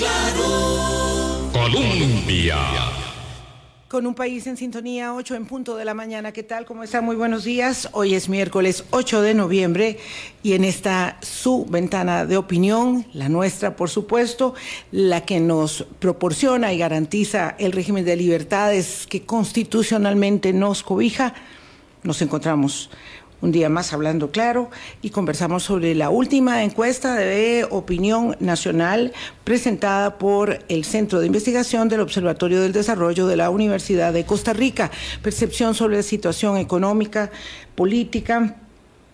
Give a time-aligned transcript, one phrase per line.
[0.00, 1.50] claro.
[1.52, 2.56] Colombia.
[3.86, 6.32] Con un país en sintonía, 8 en punto de la mañana.
[6.32, 6.64] ¿Qué tal?
[6.64, 7.04] ¿Cómo están?
[7.04, 7.88] Muy buenos días.
[7.92, 9.98] Hoy es miércoles 8 de noviembre
[10.44, 14.54] y en esta su ventana de opinión, la nuestra, por supuesto,
[14.92, 21.34] la que nos proporciona y garantiza el régimen de libertades que constitucionalmente nos cobija,
[22.04, 22.90] nos encontramos
[23.40, 24.70] un día más hablando claro
[25.02, 29.12] y conversamos sobre la última encuesta de opinión nacional
[29.44, 34.52] presentada por el Centro de Investigación del Observatorio del Desarrollo de la Universidad de Costa
[34.52, 34.90] Rica,
[35.22, 37.30] percepción sobre la situación económica,
[37.74, 38.56] política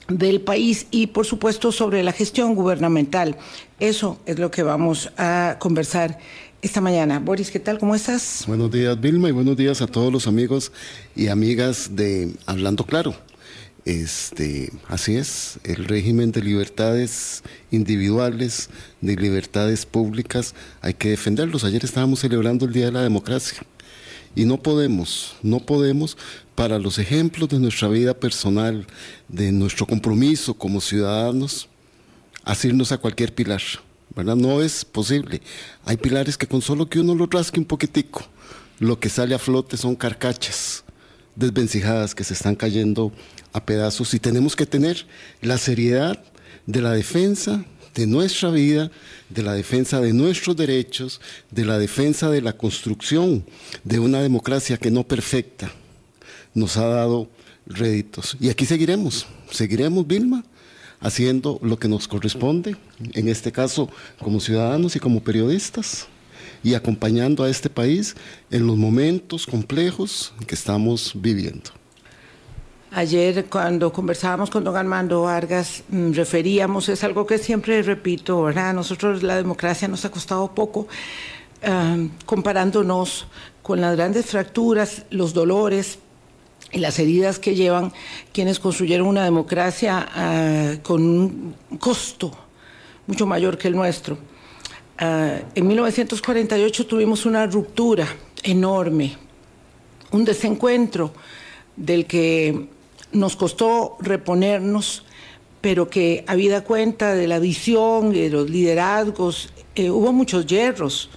[0.08, 3.36] del país y por supuesto sobre la gestión gubernamental.
[3.80, 6.18] Eso es lo que vamos a conversar
[6.62, 7.18] esta mañana.
[7.18, 7.78] Boris, ¿qué tal?
[7.78, 8.44] ¿Cómo estás?
[8.46, 10.72] Buenos días, Vilma, y buenos días a todos los amigos
[11.14, 13.14] y amigas de Hablando Claro.
[13.86, 18.68] Este, así es, el régimen de libertades individuales,
[19.00, 21.62] de libertades públicas, hay que defenderlos.
[21.62, 23.62] Ayer estábamos celebrando el Día de la Democracia
[24.34, 26.18] y no podemos, no podemos,
[26.56, 28.88] para los ejemplos de nuestra vida personal,
[29.28, 31.68] de nuestro compromiso como ciudadanos,
[32.42, 33.62] asirnos a cualquier pilar.
[34.16, 34.34] ¿verdad?
[34.34, 35.42] No es posible.
[35.84, 38.26] Hay pilares que con solo que uno lo rasque un poquitico,
[38.80, 40.82] lo que sale a flote son carcachas
[41.36, 43.12] desvencijadas que se están cayendo
[43.56, 45.06] a pedazos y tenemos que tener
[45.40, 46.22] la seriedad
[46.66, 48.90] de la defensa de nuestra vida,
[49.30, 53.46] de la defensa de nuestros derechos, de la defensa de la construcción
[53.82, 55.72] de una democracia que no perfecta
[56.52, 57.28] nos ha dado
[57.66, 58.36] réditos.
[58.38, 60.44] Y aquí seguiremos, seguiremos, Vilma,
[61.00, 62.76] haciendo lo que nos corresponde,
[63.14, 66.06] en este caso como ciudadanos y como periodistas,
[66.62, 68.14] y acompañando a este país
[68.50, 71.70] en los momentos complejos que estamos viviendo.
[72.96, 78.72] Ayer cuando conversábamos con don Armando Vargas mm, referíamos, es algo que siempre repito, ¿verdad?
[78.72, 80.88] Nosotros la democracia nos ha costado poco,
[82.24, 83.26] comparándonos
[83.60, 85.98] con las grandes fracturas, los dolores
[86.72, 87.92] y las heridas que llevan
[88.32, 92.32] quienes construyeron una democracia ah, con un costo
[93.06, 94.16] mucho mayor que el nuestro.
[94.96, 98.08] Ah, en 1948 tuvimos una ruptura
[98.42, 99.18] enorme,
[100.12, 101.12] un desencuentro
[101.76, 102.74] del que
[103.12, 105.04] nos costó reponernos,
[105.60, 111.10] pero que habida cuenta de la visión, de los liderazgos, eh, hubo muchos hierros,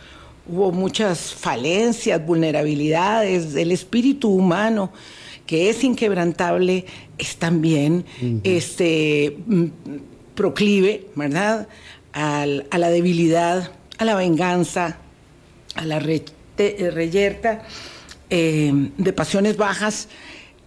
[0.47, 4.91] hubo muchas falencias, vulnerabilidades del espíritu humano
[5.45, 6.85] que es inquebrantable,
[7.17, 8.05] es también
[8.43, 9.65] este, mm,
[10.35, 11.67] proclive, ¿verdad?,
[12.13, 14.97] a la debilidad, a la venganza,
[15.75, 17.63] a la reyerta
[18.29, 20.07] eh, de pasiones bajas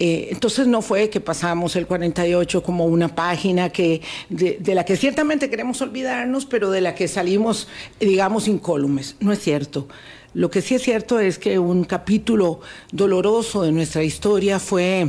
[0.04, 4.96] eh, entonces no fue que pasamos el 48 como una página que, de, la que
[4.96, 7.68] ciertamente queremos olvidarnos, pero de la que salimos,
[8.00, 9.14] digamos, incólumes.
[9.20, 9.86] No es cierto.
[10.34, 12.58] Lo que sí es cierto es que un capítulo
[12.90, 15.08] doloroso de nuestra historia fue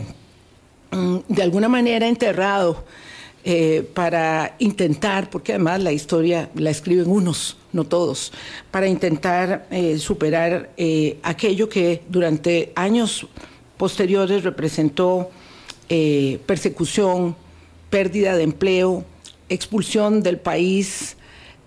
[0.91, 2.85] mm, de alguna manera enterrado
[3.43, 8.31] eh, para intentar, porque además la historia la escriben unos, no todos,
[8.69, 10.69] para intentar eh, superar
[11.23, 13.27] aquello que durante años
[13.77, 15.29] posteriores representó
[15.89, 17.35] eh, persecución,
[17.89, 19.03] pérdida de empleo,
[19.49, 21.17] expulsión del país,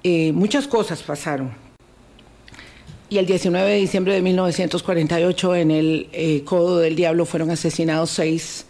[0.02, 1.52] eh, muchas cosas pasaron.
[3.08, 8.10] Y el 19 de diciembre de 1948 en el eh, Codo del Diablo fueron asesinados
[8.10, 8.66] seis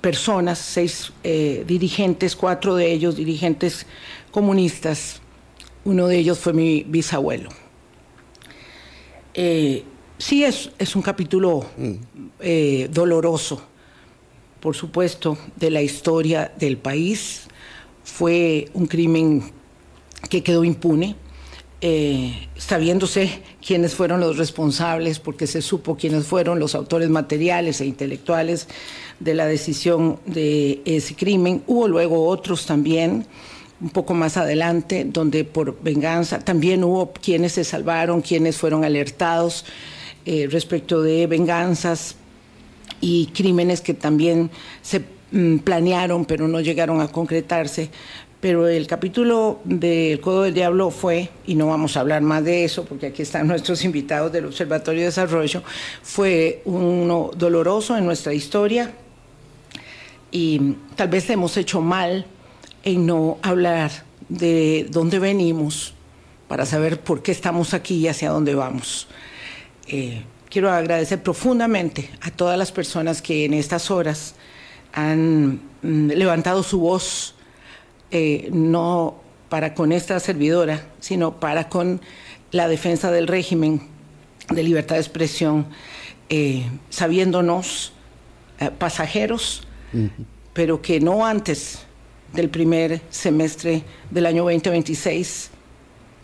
[0.00, 3.84] personas, seis dirigentes, cuatro de ellos dirigentes
[4.30, 5.20] comunistas.
[5.84, 7.50] Uno de ellos fue mi bisabuelo.
[10.26, 11.66] Sí, es, es un capítulo
[12.40, 13.60] eh, doloroso,
[14.58, 17.42] por supuesto, de la historia del país.
[18.04, 19.52] Fue un crimen
[20.30, 21.14] que quedó impune,
[21.82, 27.84] eh, sabiéndose quiénes fueron los responsables, porque se supo quiénes fueron los autores materiales e
[27.84, 28.66] intelectuales
[29.20, 31.62] de la decisión de ese crimen.
[31.66, 33.26] Hubo luego otros también
[33.78, 39.66] un poco más adelante, donde por venganza también hubo quienes se salvaron, quienes fueron alertados
[40.26, 42.16] eh, respecto de venganzas
[43.00, 44.50] y crímenes que también
[44.82, 47.90] se mm, planearon pero no llegaron a concretarse.
[48.40, 52.64] Pero el capítulo del Codo del Diablo fue, y no vamos a hablar más de
[52.64, 55.62] eso porque aquí están nuestros invitados del Observatorio de Desarrollo,
[56.02, 58.92] fue uno doloroso en nuestra historia
[60.30, 62.26] y tal vez hemos hecho mal
[62.82, 63.90] en no hablar
[64.28, 65.94] de dónde venimos
[66.48, 69.06] para saber por qué estamos aquí y hacia dónde vamos.
[69.88, 74.34] Eh, quiero agradecer profundamente a todas las personas que en estas horas
[74.92, 77.34] han mm, levantado su voz,
[78.10, 82.00] eh, no para con esta servidora, sino para con
[82.50, 83.88] la defensa del régimen
[84.48, 85.66] de libertad de expresión,
[86.28, 87.92] eh, sabiéndonos
[88.78, 89.66] pasajeros,
[90.52, 91.80] pero que no antes
[92.32, 95.50] del primer semestre del año 2026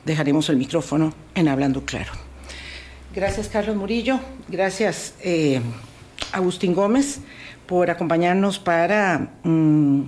[0.04, 2.29] dejaremos el micrófono en Hablando Claro.
[3.14, 4.20] Gracias, Carlos Murillo.
[4.48, 5.60] Gracias, eh,
[6.32, 7.18] Agustín Gómez,
[7.66, 10.02] por acompañarnos para mm,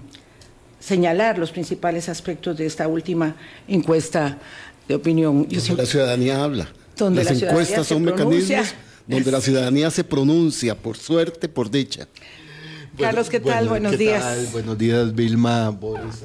[0.79, 4.39] señalar los principales aspectos de esta última encuesta
[4.87, 5.47] de opinión.
[5.77, 6.69] la ciudadanía habla.
[6.97, 8.75] Donde Las encuestas son mecanismos
[9.07, 12.09] donde la ciudadanía se pronuncia, por suerte, por dicha.
[12.99, 13.69] Carlos, ¿qué tal?
[13.69, 14.53] Buenos días.
[14.53, 16.23] Buenos días, Vilma, Boris,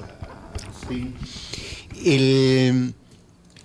[2.03, 2.93] El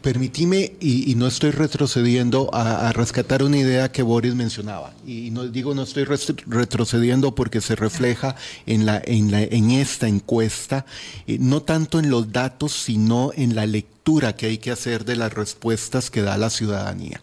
[0.02, 4.92] Permitime, y, no estoy retrocediendo, a, rescatar una idea que Boris mencionaba.
[5.06, 8.34] Y no digo no estoy retrocediendo porque se refleja
[8.66, 10.84] en, esta encuesta,
[11.26, 15.14] eh, no tanto en los datos, sino en la lectura que hay que hacer de
[15.14, 17.20] las respuestas que da la ciudadanía.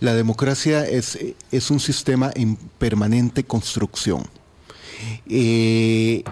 [0.00, 1.18] La democracia es,
[1.52, 4.24] es un sistema en permanente construcción.
[5.28, 6.24] Eh,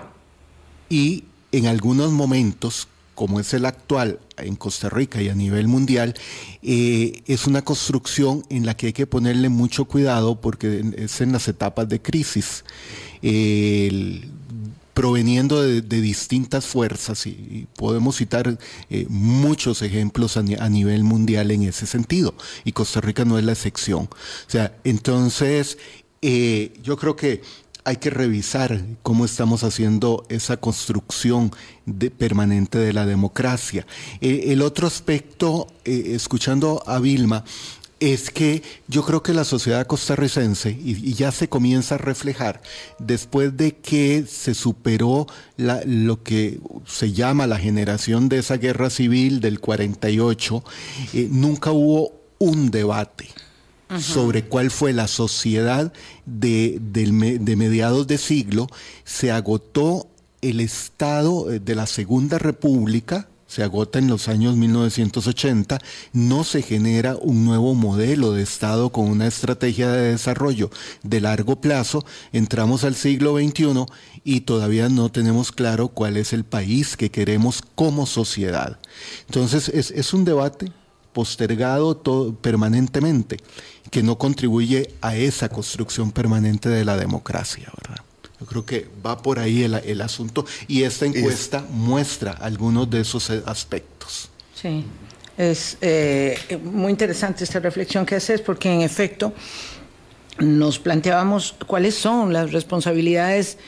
[0.88, 6.14] y en algunos momentos como es el actual en Costa Rica y a nivel mundial,
[6.62, 11.32] eh, es una construcción en la que hay que ponerle mucho cuidado porque es en
[11.32, 12.64] las etapas de crisis.
[14.94, 18.58] proveniendo de, distintas fuerzas y, podemos citar
[18.90, 22.34] eh, muchos ejemplos a, nivel mundial en ese sentido
[22.64, 24.04] y Costa Rica no es la excepción.
[24.04, 25.78] O sea, entonces
[26.22, 27.42] eh, yo creo que
[27.84, 31.52] hay que revisar cómo estamos haciendo esa construcción
[32.16, 33.86] permanente de la democracia.
[34.20, 37.44] Eh, el otro aspecto, eh, escuchando a Vilma,
[38.00, 42.60] es que yo creo que la sociedad costarricense, y, ya se comienza a reflejar,
[42.98, 45.26] después de que se superó
[45.56, 50.64] lo que se llama la generación de esa guerra civil del 48,
[51.12, 53.28] eh, nunca hubo un debate
[53.98, 55.92] sobre cuál fue la sociedad
[56.26, 56.80] de,
[57.56, 58.66] mediados de siglo,
[59.04, 60.08] se agotó
[60.42, 65.78] el Estado eh, de la Segunda República, se agota en los años 1980,
[66.12, 70.70] no se genera un nuevo modelo de Estado con una estrategia de desarrollo
[71.02, 73.86] de largo plazo, entramos al siglo XXI
[74.24, 78.78] y todavía no tenemos claro cuál es el país que queremos como sociedad.
[79.26, 80.72] Entonces es, un debate
[81.12, 82.02] postergado
[82.42, 83.36] permanentemente
[83.94, 88.02] que no contribuye a esa construcción permanente de la democracia, ¿verdad?
[88.40, 93.30] Yo creo que va por ahí el, asunto y esta encuesta muestra algunos de esos
[93.30, 94.30] aspectos.
[94.60, 94.84] Sí,
[95.38, 99.32] es eh, muy interesante esta reflexión que haces porque en efecto
[100.40, 103.58] nos planteábamos cuáles son las responsabilidades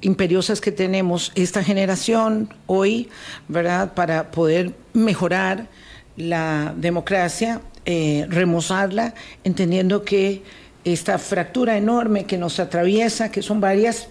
[0.00, 3.08] imperiosas que tenemos esta generación hoy,
[3.46, 3.94] ¿verdad?
[3.94, 5.68] Para poder mejorar
[6.16, 10.42] la democracia eh, remozarla, entendiendo que
[10.82, 14.08] esta fractura enorme que nos atraviesa, que son varias,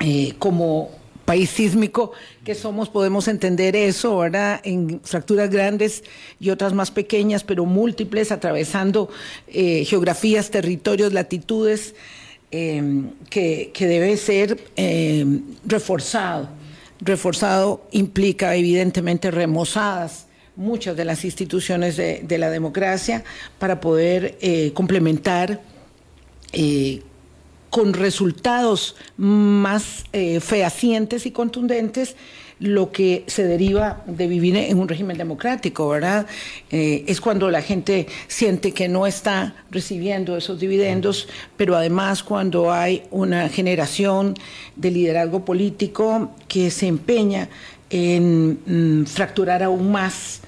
[0.00, 0.90] eh, como
[1.24, 2.10] país sísmico
[2.44, 4.60] que somos, podemos entender eso, ¿verdad?
[4.64, 6.02] En fracturas grandes
[6.40, 9.08] y otras más pequeñas, pero múltiples, atravesando
[9.46, 11.94] eh, geografías, territorios, latitudes,
[12.50, 14.58] que, que, debe ser
[15.64, 16.48] reforzado.
[17.00, 20.25] Reforzado implica evidentemente remozadas
[20.56, 23.24] muchas de las instituciones de, la democracia
[23.58, 25.60] para poder eh, complementar
[26.52, 27.02] eh,
[27.70, 32.16] con resultados más eh, fehacientes y contundentes
[32.58, 36.26] lo que se deriva de vivir en un régimen democrático, ¿verdad?
[36.70, 41.28] es cuando la gente siente que no está recibiendo esos dividendos,
[41.58, 44.32] pero además cuando hay una generación
[44.74, 47.50] de liderazgo político que se empeña
[47.90, 50.40] en mm, fracturar aún más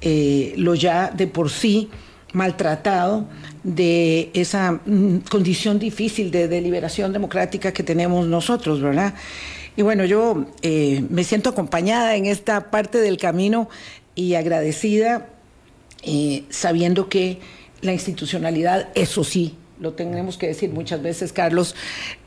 [0.00, 1.90] eh, lo ya de por sí
[2.32, 3.26] maltratado
[3.62, 9.14] de esa mm, condición difícil de deliberación democrática que tenemos nosotros, ¿verdad?
[9.76, 13.68] Y bueno, yo eh, me siento acompañada en esta parte del camino
[14.14, 15.28] y agradecida,
[16.02, 17.38] eh, sabiendo que
[17.82, 21.74] la institucionalidad, eso sí, lo tenemos que decir muchas veces, Carlos,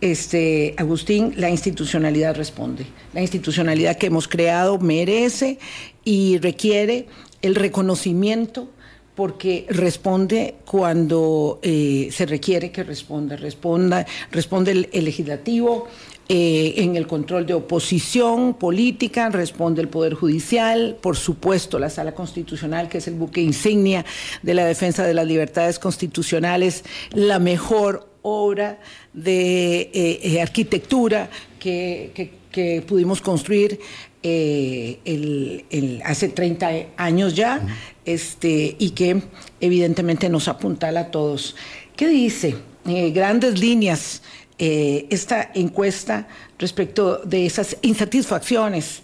[0.01, 2.88] este, Agustín, la institucionalidad responde.
[3.13, 5.60] La institucionalidad que hemos creado merece
[6.03, 7.06] y requiere
[7.43, 8.69] el reconocimiento
[9.15, 13.35] porque responde cuando eh, se requiere que responda.
[13.35, 15.88] Responda, responde el, legislativo
[16.27, 22.15] eh, en el control de oposición política, responde el Poder Judicial, por supuesto la Sala
[22.15, 24.03] Constitucional, que es el buque insignia
[24.41, 28.79] de la defensa de las libertades constitucionales, la mejor obra
[29.13, 33.79] de eh, arquitectura que, que pudimos construir
[34.25, 37.62] eh, el, hace 30 años ya,
[38.06, 39.22] este, y que
[39.60, 41.58] evidentemente nos apuntala a todos.
[41.98, 42.56] ¿Qué dice?
[42.88, 44.22] Eh, grandes líneas
[44.58, 49.03] eh, esta encuesta respecto de esas insatisfacciones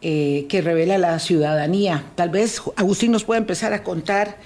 [0.00, 2.04] que revela la ciudadanía.
[2.14, 4.38] Tal vez Agustín nos pueda empezar a contar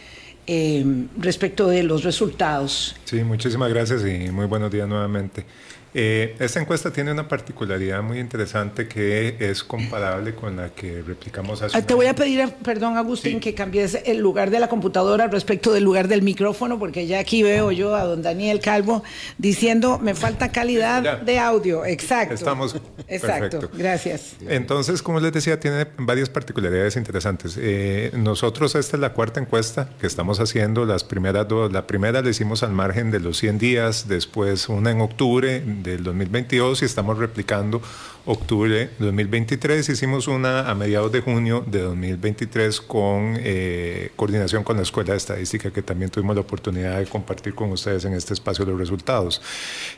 [1.16, 2.96] respecto de los resultados.
[3.04, 5.46] Sí, muchísimas gracias y muy buenos días nuevamente.
[5.96, 11.62] Eh, esta encuesta tiene una particularidad muy interesante que es comparable con la que replicamos
[11.62, 11.78] hace.
[11.78, 15.72] Ah, te voy a pedir, perdón, Agustín, que cambies el lugar de la computadora respecto
[15.72, 19.04] del lugar del micrófono, porque ya aquí veo yo a don Daniel Calvo
[19.38, 21.84] diciendo me falta calidad de audio.
[21.84, 22.34] Exacto.
[22.34, 22.76] Estamos.
[23.06, 23.70] Exacto.
[23.72, 24.34] Gracias.
[24.48, 27.56] Entonces, como les decía, tiene varias particularidades interesantes.
[27.56, 30.84] Eh, nosotros, esta es la cuarta encuesta que estamos haciendo.
[30.84, 34.90] Las primeras dos, la primera la hicimos al margen de los 100 días, después una
[34.90, 37.80] en octubre del 2022 y estamos replicando
[38.26, 39.88] octubre de 2023.
[39.88, 45.18] Hicimos una a mediados de junio de 2023 con eh, coordinación con la Escuela de
[45.18, 49.42] Estadística, que también tuvimos la oportunidad de compartir con ustedes en este espacio los resultados.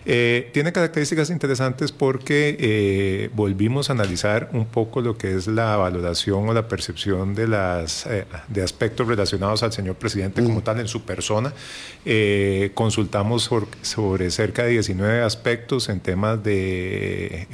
[0.04, 5.76] Eh, tiene características interesantes porque eh, volvimos a analizar un poco lo que es la
[5.76, 8.08] valoración o la percepción de, las,
[8.48, 10.62] de aspectos relacionados al señor presidente como mm.
[10.62, 11.52] tal en su persona.
[12.74, 13.50] consultamos
[13.82, 17.46] sobre cerca de 19 aspectos en temas de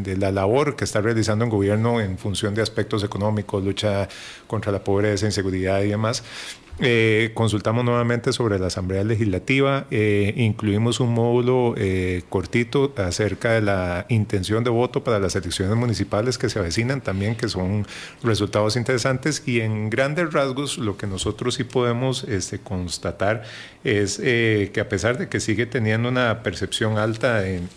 [0.17, 4.07] la labor que está realizando el gobierno en función de aspectos económicos, lucha
[4.47, 6.23] contra la pobreza, inseguridad y demás.
[6.83, 13.61] Eh, consultamos nuevamente sobre la Asamblea Legislativa, eh, incluimos un módulo eh, cortito acerca de
[13.61, 17.85] la intención de voto para las elecciones municipales que se avecinan también, que son
[18.23, 19.43] resultados interesantes.
[19.45, 23.43] Y en grandes rasgos lo que nosotros sí podemos este, constatar
[23.83, 27.69] es que a pesar de que sigue teniendo una percepción alta en,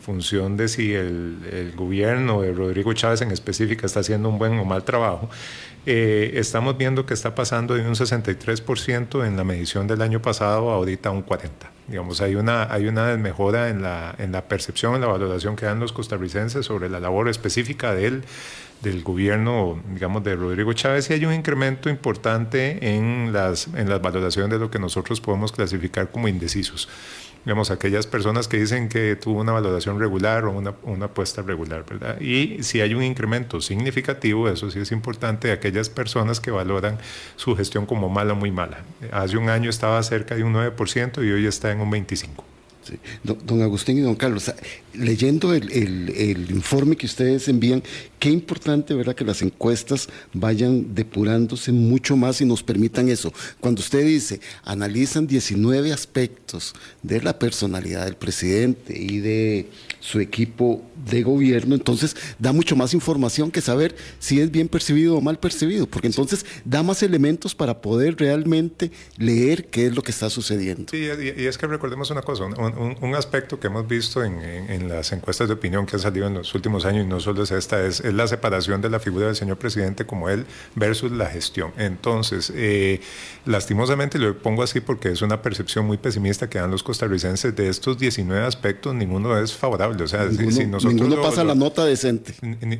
[0.00, 4.58] función de si el, el gobierno de Rodrigo Chávez en específica está haciendo un buen
[4.58, 5.28] o mal trabajo,
[5.86, 10.70] eh, estamos viendo que está pasando de un 63% en la medición del año pasado
[10.70, 11.48] a ahorita un 40%.
[11.88, 15.66] Digamos, hay una, hay una desmejora en la, en la percepción, en la valoración que
[15.66, 18.22] dan los costarricenses sobre la labor específica del,
[18.82, 24.00] del gobierno, digamos, de Rodrigo Chávez y hay un incremento importante en las, en las
[24.00, 26.88] valoraciones de lo que nosotros podemos clasificar como indecisos
[27.44, 31.84] digamos, aquellas personas que dicen que tuvo una valoración regular o una, una apuesta regular,
[31.88, 32.20] ¿verdad?
[32.20, 36.98] Y si hay un incremento significativo, eso sí es importante, aquellas personas que valoran
[37.36, 38.80] su gestión como mala o muy mala.
[39.12, 42.49] Hace un año estaba cerca de un 9% y hoy está en un 25%.
[43.22, 44.52] Don, Agustín y don Carlos,
[44.94, 47.82] leyendo el, el, informe que ustedes envían,
[48.18, 53.32] qué importante, ¿verdad?, que las encuestas vayan depurándose mucho más y nos permitan eso.
[53.60, 59.68] Cuando usted dice, analizan 19 aspectos de la personalidad del presidente y de
[60.00, 65.16] su equipo de gobierno, entonces da mucho más información que saber si es bien percibido
[65.16, 70.02] o mal percibido, porque entonces da más elementos para poder realmente leer qué es lo
[70.02, 70.86] que está sucediendo.
[70.90, 72.54] Sí, y, es que recordemos una cosa, un,
[73.16, 76.84] aspecto que hemos visto en, las encuestas de opinión que han salido en los últimos
[76.84, 80.06] años, y no solo es esta, es, la separación de la figura del señor presidente
[80.06, 81.72] como él versus la gestión.
[81.76, 83.00] Entonces, eh,
[83.44, 87.68] lastimosamente lo pongo así porque es una percepción muy pesimista que dan los costarricenses de
[87.68, 92.34] estos 19 aspectos, ninguno es favorable o sea, si, nosotros pasa la nota decente.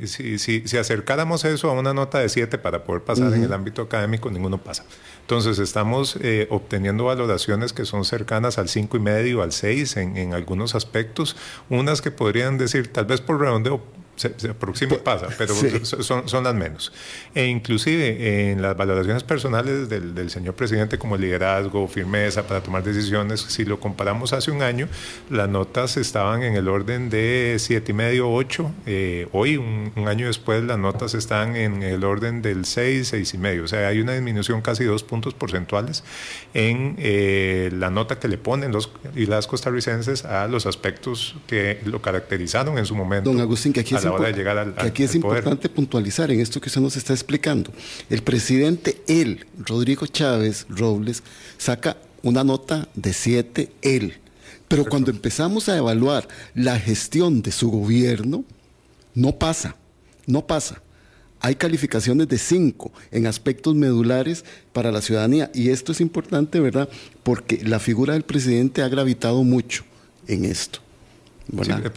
[0.07, 3.83] Si, si, acercáramos eso a una nota de 7 para poder pasar en el ámbito
[3.83, 4.85] académico, ninguno pasa.
[5.23, 10.35] Entonces, estamos eh, obteniendo valoraciones que son cercanas al 5 y medio, al 6 en,
[10.35, 11.37] algunos aspectos,
[11.69, 13.83] unas que podrían decir, tal vez por redondeo,
[14.21, 16.93] se, aproxima y pasa, pero son, son, las menos.
[17.35, 22.83] E inclusive en las valoraciones personales del, del, señor presidente como liderazgo, firmeza para tomar
[22.83, 24.89] decisiones, si lo comparamos hace un año,
[25.31, 28.71] las notas estaban en el orden de siete y medio, 8.
[28.87, 33.39] Eh, hoy, un, año después, las notas están en el orden del 6, seis y
[33.39, 33.65] medio.
[33.65, 36.05] O sea, hay una disminución casi dos puntos porcentuales
[36.53, 41.81] en eh, la nota que le ponen los y las costarricenses a los aspectos que
[41.85, 43.31] lo caracterizaron en su momento.
[43.31, 43.95] Don Agustín, que aquí
[44.77, 47.73] aquí es importante puntualizar en esto que usted nos está explicando.
[48.09, 51.23] El presidente, él, Rodrigo Chávez Robles,
[51.59, 54.15] saca una nota de 7, él.
[54.69, 58.45] Pero cuando empezamos a evaluar la gestión de su gobierno,
[59.15, 59.77] no pasa,
[60.27, 60.81] no pasa.
[61.41, 65.51] Hay calificaciones de 5 en aspectos medulares para la ciudadanía.
[65.55, 66.89] Y esto es importante, ¿verdad?
[67.23, 69.85] Porque la figura del presidente ha gravitado mucho
[70.29, 70.81] en esto.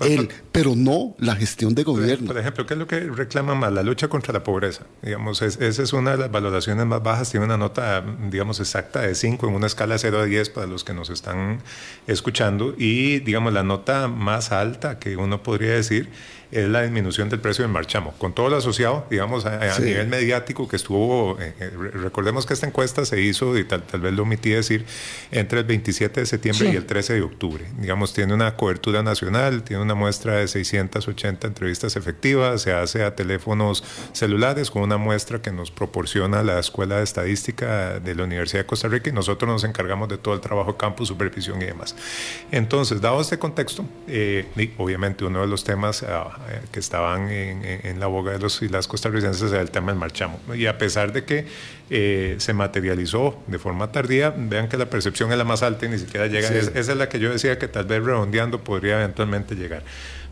[0.01, 2.27] Eh, pero no la gestión de gobierno.
[2.27, 3.71] Por ejemplo, ¿qué es lo que reclama más?
[3.71, 4.85] La lucha contra la pobreza.
[5.01, 7.31] Digamos, esa es una de las valoraciones más bajas.
[7.31, 10.83] Tiene una nota, digamos, exacta de 5 en una escala 0 a 10 para los
[10.83, 11.59] que nos están
[12.07, 12.75] escuchando.
[12.77, 16.09] Y, digamos, la nota más alta que uno podría decir
[16.53, 20.67] es la disminución del precio del marchamo, con todo lo asociado, digamos, a, nivel mediático
[20.67, 24.23] que estuvo, eh, eh, recordemos que esta encuesta se hizo, y tal, tal vez lo
[24.23, 24.85] omití decir,
[25.31, 27.65] entre el 27 de septiembre y el 13 de octubre.
[27.79, 33.15] Digamos, tiene una cobertura nacional, tiene una muestra de 680 entrevistas efectivas, se hace a
[33.15, 38.61] teléfonos celulares con una muestra que nos proporciona la Escuela de Estadística de la Universidad
[38.61, 41.95] de Costa Rica y nosotros nos encargamos de todo el trabajo campo, supervisión y demás.
[42.51, 44.45] Entonces, dado este contexto, eh,
[44.77, 48.69] obviamente uno de los temas ah, eh, que estaban en, la boga de los y
[48.69, 50.39] las costarricenses era el tema del marchamo.
[50.55, 51.45] Y a pesar de que
[51.89, 55.89] eh, se materializó de forma tardía, vean que la percepción es la más alta y
[55.89, 56.49] ni siquiera llega.
[56.49, 59.83] esa es la que yo decía que tal vez redondeando podría eventualmente llegar.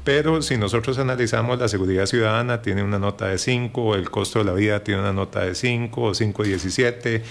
[0.03, 4.45] Pero si nosotros analizamos la seguridad ciudadana, tiene una nota de 5, el costo de
[4.45, 7.21] la vida tiene una nota de 5 o 5.17,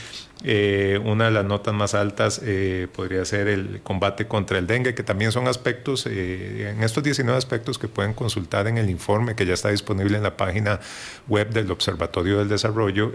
[0.42, 4.94] eh, una de las notas más altas eh, podría ser el combate contra el dengue,
[4.94, 9.34] que también son aspectos, eh, en estos 19 aspectos que pueden consultar en el informe
[9.34, 10.80] que ya está disponible en la página
[11.28, 13.12] web del Observatorio del Desarrollo,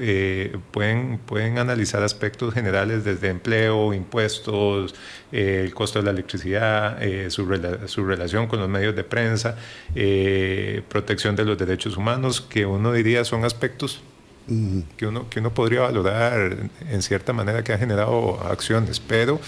[0.72, 4.94] pueden, pueden analizar aspectos generales desde empleo, impuestos,
[5.32, 7.46] el costo de la electricidad, su,
[7.88, 9.58] su, relación con los medios de prensa,
[10.90, 14.02] protección de los derechos humanos, que uno diría son aspectos
[14.98, 19.40] que uno, que uno podría valorar en cierta manera que ha generado acciones, pero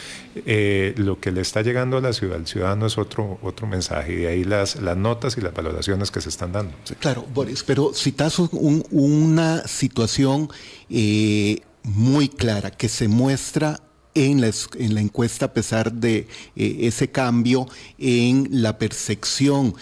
[0.46, 4.14] eh, lo que le está llegando a la ciudad, al ciudadano es otro, otro mensaje
[4.14, 6.74] y de ahí las, las notas y las valoraciones que se están dando.
[7.00, 10.50] Claro, Boris, pero citas una situación
[10.90, 13.80] eh, muy clara que se muestra
[14.16, 17.68] en la, en la, encuesta a pesar de eh, ese cambio
[18.00, 19.76] en la percepción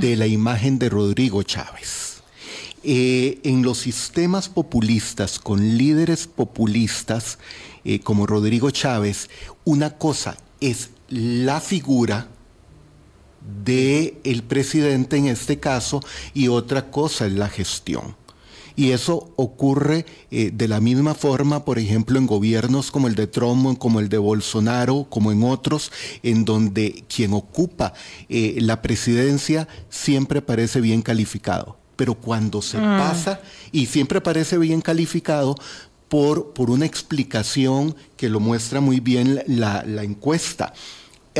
[0.00, 2.11] de la imagen de Rodrigo Chávez.
[2.84, 7.38] Eh, en los sistemas populistas, con líderes populistas
[7.84, 9.30] eh, como Rodrigo Chávez,
[9.64, 12.26] una cosa es la figura
[13.64, 16.00] del el presidente en este caso
[16.34, 18.16] y otra cosa es la gestión.
[18.74, 23.28] Y eso ocurre eh, de la misma forma, por ejemplo, en gobiernos como el de
[23.28, 25.92] Trump, como el de Bolsonaro, como en otros,
[26.24, 27.92] en donde quien ocupa
[28.28, 32.98] la presidencia siempre parece bien calificado pero cuando se mm.
[32.98, 35.54] pasa, y siempre parece bien calificado,
[36.08, 40.72] por, por, una explicación que lo muestra muy bien la, encuesta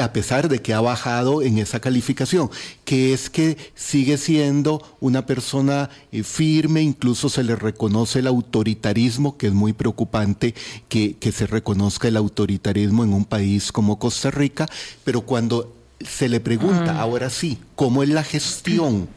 [0.00, 2.48] a pesar de que ha bajado en esa calificación,
[2.84, 9.36] que es que sigue siendo una persona eh, firme, incluso se le reconoce el autoritarismo,
[9.36, 10.54] que es muy preocupante
[10.88, 14.68] que, que, se reconozca el autoritarismo en un país como Costa Rica,
[15.02, 16.98] pero cuando se le pregunta, mm.
[16.98, 19.08] ahora sí, ¿cómo es la gestión?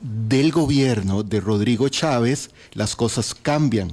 [0.00, 3.92] Del gobierno de Rodrigo Chávez las cosas cambian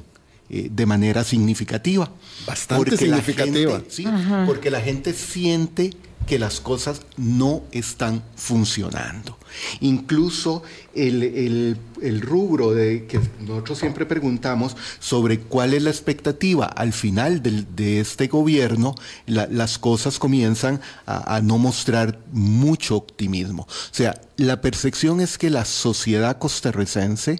[0.49, 2.11] eh, de manera significativa.
[2.45, 3.81] Bastante significativa.
[3.87, 4.05] ¿sí?
[4.45, 5.91] Porque la gente siente
[6.27, 9.37] que las cosas no están funcionando.
[9.81, 11.77] Incluso el,
[12.21, 18.27] rubro de que nosotros siempre preguntamos sobre cuál es la expectativa al final de este
[18.27, 23.63] gobierno, las cosas comienzan a, no mostrar mucho optimismo.
[23.63, 27.39] O sea, la percepción es que la sociedad costarricense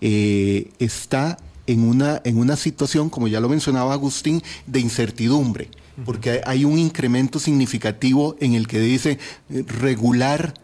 [0.00, 5.68] eh, está en una, en una situación, como ya lo mencionaba Agustín, de incertidumbre
[6.04, 9.18] porque hay un incremento significativo en el que dice
[9.50, 10.54] eh, regular,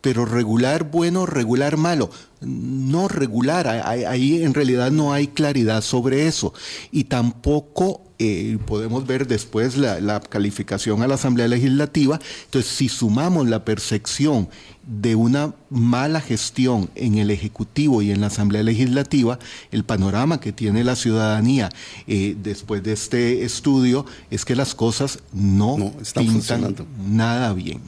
[0.00, 2.10] pero regular bueno, regular malo.
[2.40, 6.52] No regular, ahí en realidad no hay claridad sobre eso.
[6.90, 12.20] Y tampoco eh, podemos ver después la, calificación a la Asamblea Legislativa.
[12.44, 14.48] Entonces, si sumamos la percepción
[14.84, 19.38] de una mala gestión en el Ejecutivo y en la Asamblea Legislativa,
[19.70, 21.70] el panorama que tiene la ciudadanía
[22.06, 27.80] eh, después de este estudio es que las cosas no, están funcionando nada bien.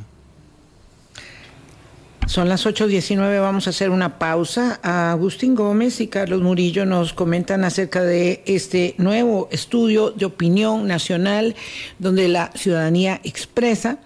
[2.26, 4.80] Son las 8.19, vamos a hacer una pausa.
[4.82, 11.54] Agustín Gómez y Carlos Murillo nos comentan acerca de este nuevo estudio de opinión nacional
[11.98, 13.98] donde la ciudadanía expresa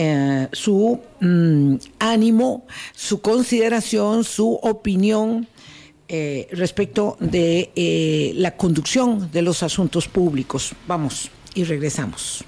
[0.00, 5.48] eh, su mm, ánimo, su consideración, su opinión
[6.06, 10.72] eh, respecto de eh, la conducción de los asuntos públicos.
[10.86, 12.44] Vamos y regresamos.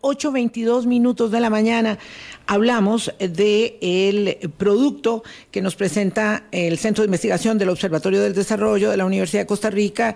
[0.00, 1.98] 8.22 minutos de la mañana
[2.46, 8.90] hablamos del el producto que nos presenta el Centro de Investigación del Observatorio del Desarrollo
[8.90, 10.14] de la Universidad de Costa Rica,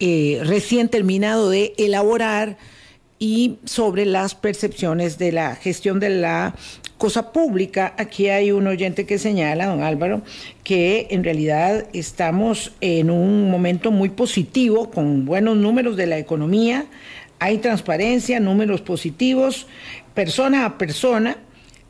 [0.00, 2.56] eh, recién terminado de elaborar
[3.18, 6.54] y sobre las percepciones de la gestión de la
[6.98, 7.94] cosa pública.
[7.98, 10.22] Aquí hay un oyente que señala, don Álvaro,
[10.64, 16.86] que en realidad estamos en un momento muy positivo, con buenos números de la economía,
[17.38, 19.66] hay transparencia, números positivos,
[20.14, 21.36] persona a persona.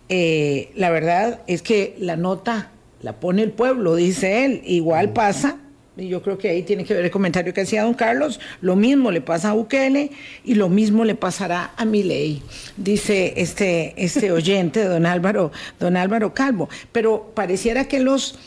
[0.08, 4.62] Eh, la verdad es que la nota la pone el pueblo, dice él.
[4.64, 5.58] Igual pasa,
[5.96, 8.74] y yo creo que ahí tiene que ver el comentario que hacía don Carlos, lo
[8.74, 10.10] mismo le pasa a Bukele
[10.44, 12.42] y lo mismo le pasará a Milei,
[12.76, 16.68] dice este, este oyente, don Álvaro, don Álvaro Calvo.
[16.90, 18.38] Pero pareciera que los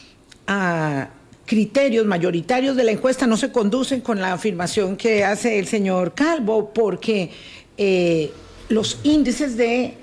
[0.47, 1.10] ah,
[1.47, 6.13] criterios mayoritarios de la encuesta no se conducen con la afirmación que hace el señor
[6.13, 7.31] Calvo, porque
[7.77, 8.31] eh,
[8.69, 9.95] los índices de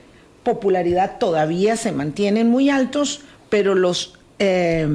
[0.42, 4.88] popularidad todavía se mantienen muy altos, pero los eh,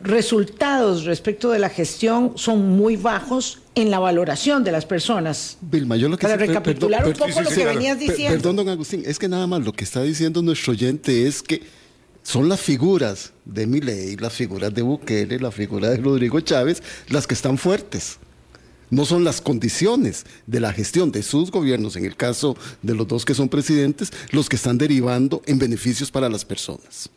[0.00, 5.56] resultados respecto de la gestión son muy bajos en la valoración de las personas.
[5.62, 7.70] Vilma, yo lo que Para sí- recapitular perdón, un poco lo que claro.
[7.70, 8.36] venías diciendo.
[8.36, 11.62] Perdón, don Agustín, es que nada más lo que está diciendo nuestro oyente es que
[12.28, 17.26] son las figuras de Milei, las figuras de Bukele, la figura de Rodrigo Chávez, las
[17.26, 18.18] que están fuertes.
[18.90, 23.08] No son las condiciones de la gestión de sus gobiernos, en el caso de los
[23.08, 27.08] dos que son presidentes, los que están derivando en beneficios para las personas.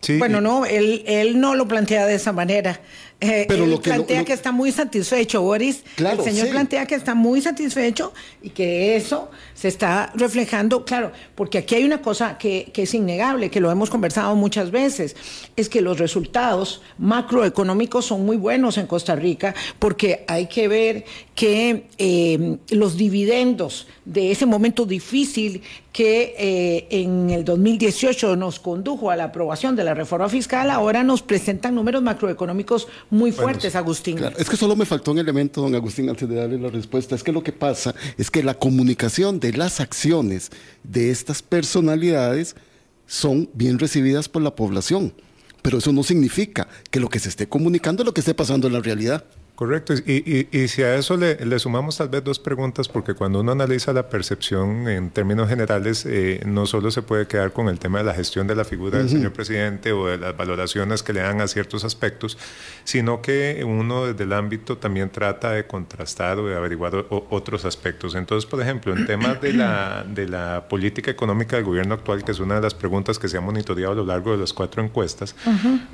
[0.00, 2.80] Sí, Bueno, no, él, él no lo plantea de esa manera.
[3.18, 5.84] Eh, Pero él lo que lo- plantea lo- que está muy satisfecho, Boris.
[5.94, 6.52] Claro, el señor sí.
[6.52, 11.84] plantea que está muy satisfecho y que eso se está reflejando, claro, porque aquí hay
[11.84, 15.16] una cosa que, que es innegable, que lo hemos conversado muchas veces,
[15.56, 21.04] es que los resultados macroeconómicos son muy buenos en Costa Rica, porque hay que ver
[21.34, 29.10] que eh, los dividendos de ese momento difícil que eh, en el 2018 nos condujo
[29.10, 34.16] a la aprobación de la reforma fiscal, ahora nos presentan números macroeconómicos muy fuertes, Agustín.
[34.16, 37.14] Claro, es que solo me faltó un elemento, don Agustín, antes de darle la respuesta.
[37.14, 40.50] Es que lo que pasa es que la comunicación de las acciones
[40.82, 42.56] de estas personalidades
[43.06, 45.14] son bien recibidas por la población.
[45.62, 48.66] Pero eso no significa que lo que se esté comunicando es lo que esté pasando
[48.66, 49.24] en la realidad.
[49.56, 49.94] Correcto.
[49.94, 53.40] Y, y- y si a eso le, le sumamos tal vez dos preguntas, porque cuando
[53.40, 57.78] uno analiza la percepción en términos generales, eh, no solo se puede quedar con el
[57.78, 61.14] tema de la gestión de la figura del señor presidente o de las valoraciones que
[61.14, 62.36] le dan a ciertos aspectos,
[62.84, 67.64] sino que uno desde el ámbito también trata de contrastar o de averiguar o- otros
[67.64, 68.14] aspectos.
[68.14, 72.32] Entonces, por ejemplo, en temas de la, de la política económica del gobierno actual, que
[72.32, 74.82] es una de las preguntas que se ha monitoreado a lo largo de las cuatro
[74.84, 75.34] encuestas,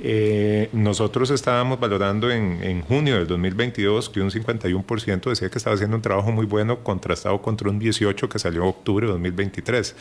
[0.01, 5.75] eh, nosotros estábamos valorando en, en junio del 2022 que un 51% decía que estaba
[5.75, 9.95] haciendo un trabajo muy bueno, contrastado contra un 18% que salió en octubre de 2023.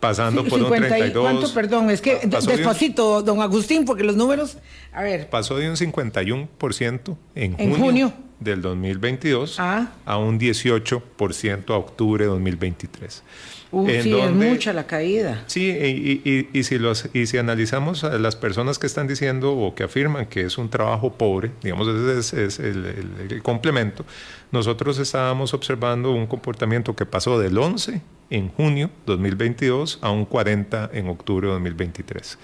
[0.00, 1.22] Pasando por un 50 y- 32.
[1.24, 1.54] ¿Cuánto?
[1.54, 4.58] Perdón, es que de un- despacito, don Agustín, porque los números,
[4.92, 8.12] a ver, pasó de un 51% en, En junio, junio.
[8.40, 9.88] Del 2022 Ah.
[10.06, 13.22] a un 18% a octubre de 2023.
[13.70, 15.42] uh, En sí, donde- es mucha la caída.
[15.46, 19.06] Sí, y, y- y- y si los, y si analizamos a las personas que están
[19.06, 23.32] diciendo o que afirman que es un trabajo pobre, digamos, ese es, es el, el-
[23.32, 24.04] el complemento,
[24.52, 30.88] nosotros estábamos observando un comportamiento que pasó del 11 en junio 2022 a un 40
[30.94, 32.38] en octubre de 2023.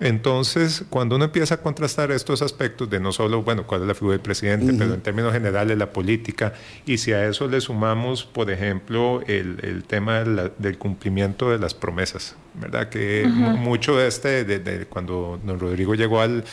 [0.00, 3.94] Entonces, cuando uno empieza a contrastar estos aspectos de no solo, bueno, cuál es la
[3.94, 6.54] figura del presidente, pero en términos generales la política,
[6.86, 11.50] y si a eso le sumamos, por ejemplo, el, el tema de la- del cumplimiento
[11.50, 12.88] de las promesas, ¿verdad?
[12.88, 16.44] Que mu- mucho de este, de, de cuando don Rodrigo llegó al,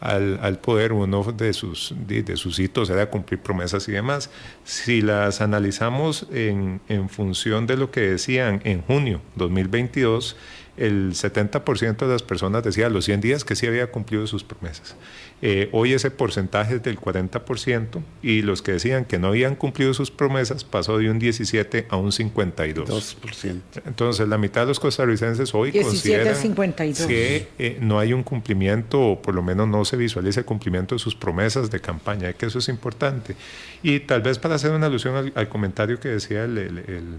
[0.00, 4.30] al, al poder, uno de sus, de, de sus hitos era cumplir promesas y demás.
[4.64, 10.36] Si las analizamos en, en función de lo que decían en junio 2022,
[10.76, 14.44] el 70% de las personas decía a los 100 días que sí había cumplido sus
[14.44, 14.96] promesas.
[15.42, 19.92] Eh, hoy ese porcentaje es del 40% y los que decían que no habían cumplido
[19.94, 22.88] sus promesas pasó de un 17 a un 52.
[22.88, 23.60] 2%.
[23.86, 27.06] Entonces, la mitad de los costarricenses hoy 17 a consideran 52.
[27.06, 30.94] que eh, no hay un cumplimiento, o por lo menos no se visualiza el cumplimiento
[30.94, 33.36] de sus promesas de campaña, que eso es importante.
[33.82, 37.16] Y tal vez para hacer una alusión al, al comentario que decía el, el- el-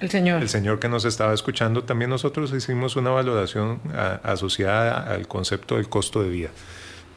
[0.00, 0.42] El señor.
[0.42, 3.80] el señor que nos estaba escuchando, también nosotros hicimos una valoración
[4.22, 6.50] asociada al concepto del costo de vida.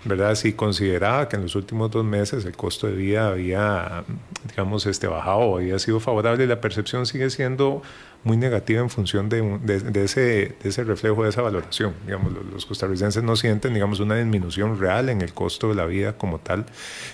[0.06, 0.36] ¿Verdad?
[0.36, 4.06] Si consideraba que en los últimos dos meses el costo de vida había,
[4.48, 7.82] digamos, este, bajado había sido favorable, la percepción sigue siendo
[8.24, 10.22] muy negativa en función de, de- de ese,
[10.62, 11.94] de ese reflejo, de esa valoración.
[12.06, 15.86] Digamos, los, los costarricenses no sienten, digamos, una disminución real en el costo de la
[15.86, 16.66] vida como tal,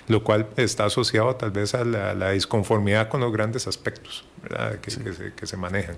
[0.07, 4.73] lo cual está asociado tal vez a la, la disconformidad con los grandes aspectos ¿verdad?
[4.79, 5.95] Que, que se, que se manejan.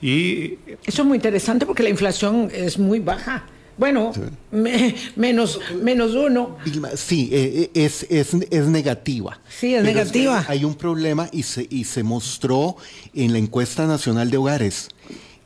[0.00, 3.44] Y Eso es muy interesante porque la inflación es muy baja.
[3.82, 4.12] Bueno,
[4.52, 6.56] me- menos, menos uno.
[6.94, 9.40] Sí, eh, eh, es, es, es negativa.
[9.48, 10.44] Sí, es Pero negativa.
[10.46, 12.76] que hay un problema y se, y se mostró
[13.12, 14.86] en la encuesta nacional de hogares.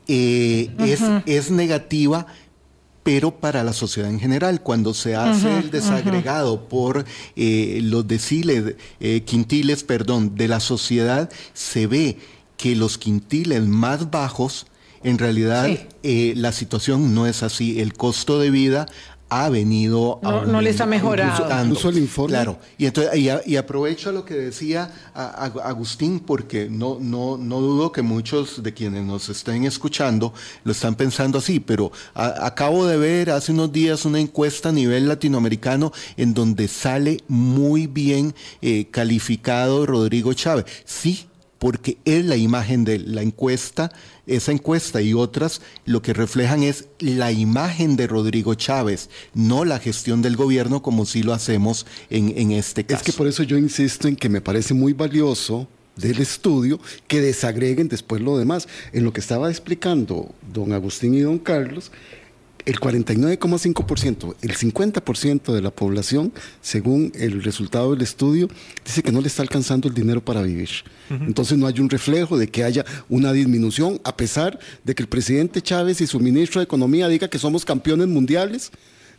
[0.07, 2.27] Eh, es, es negativa,
[3.01, 8.75] pero para la sociedad en general, cuando se hace el desagregado por eh, los deciles,
[8.99, 12.19] eh, quintiles, perdón, de la sociedad, se ve
[12.55, 14.66] que los quintiles más bajos,
[15.03, 15.79] en realidad Sí.
[16.03, 17.79] eh, la situación no es así.
[17.79, 18.85] El costo de vida
[19.29, 21.49] ha venido No- no les ha mejorado.
[21.61, 22.29] Incluso el informe.
[22.29, 22.59] Claro.
[22.77, 27.35] Y, entonces, y, a- y aprovecho lo que decía a- a- Agustín, porque no, no,
[27.37, 30.33] no dudo que muchos de quienes nos estén escuchando
[30.63, 34.71] lo están pensando así, pero a- acabo de ver hace unos días una encuesta a
[34.71, 40.63] nivel latinoamericano en donde sale muy bien eh, calificado Rodrigo Chávez.
[40.85, 41.25] Sí,
[41.59, 43.91] porque es la imagen de la encuesta,
[44.25, 49.79] esa encuesta y otras lo que reflejan es la imagen de Rodrigo Chávez, no la
[49.79, 53.01] gestión del gobierno como si lo hacemos en, en este caso.
[53.01, 55.67] Es que por eso yo insisto en que me parece muy valioso
[55.97, 58.67] del estudio que desagreguen después lo demás.
[58.93, 61.91] En lo que estaba explicando don Agustín y don Carlos,
[62.67, 68.49] el 49,5%, el 50% de la población, según el resultado del estudio,
[68.85, 70.69] dice que no le está alcanzando el dinero para vivir.
[71.09, 75.09] Entonces no hay un reflejo de que haya una disminución, a pesar de que el
[75.09, 78.71] presidente Chávez y su ministro de Economía diga que somos campeones mundiales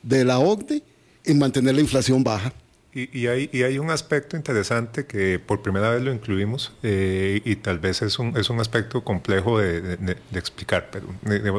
[0.02, 0.82] de la OCDE
[1.24, 2.52] en mantener la inflación baja.
[2.94, 7.40] Y, y hay, y hay un aspecto interesante que por primera vez lo incluimos eh,
[7.44, 11.06] y tal vez es un, es un aspecto complejo de, de- de- de explicar, pero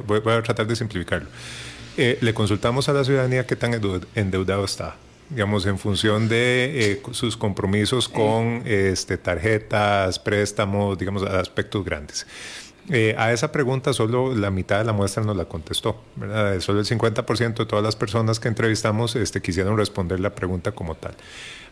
[0.06, 1.30] voy, voy a tratar de simplificarlo.
[2.02, 4.96] Eh, le consultamos a la ciudadanía qué tan endeud- endeudado está,
[5.30, 12.26] digamos, en función de eh, sus compromisos con este, tarjetas, préstamos, digamos, aspectos grandes.
[12.90, 16.58] Eh, a esa pregunta solo la mitad de la muestra nos la contestó, ¿verdad?
[16.62, 20.96] Solo el 50% de todas las personas que entrevistamos este, quisieron responder la pregunta como
[20.96, 21.14] tal.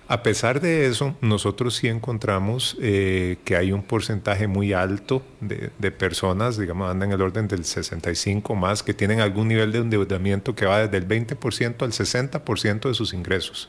[0.10, 5.72] A pesar de eso, nosotros sí encontramos eh, que hay un porcentaje muy alto de,
[5.78, 9.80] de personas, digamos, andan en el orden del 65 más, que tienen algún nivel de
[9.80, 13.67] endeudamiento que va desde el 20% al 60% de sus ingresos.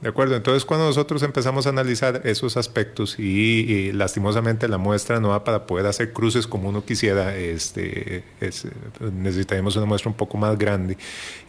[0.00, 5.18] De acuerdo, entonces cuando nosotros empezamos a analizar esos aspectos y, y lastimosamente la muestra
[5.18, 8.68] no va para poder hacer cruces como uno quisiera, este, es,
[9.12, 10.96] necesitaríamos una muestra un poco más grande,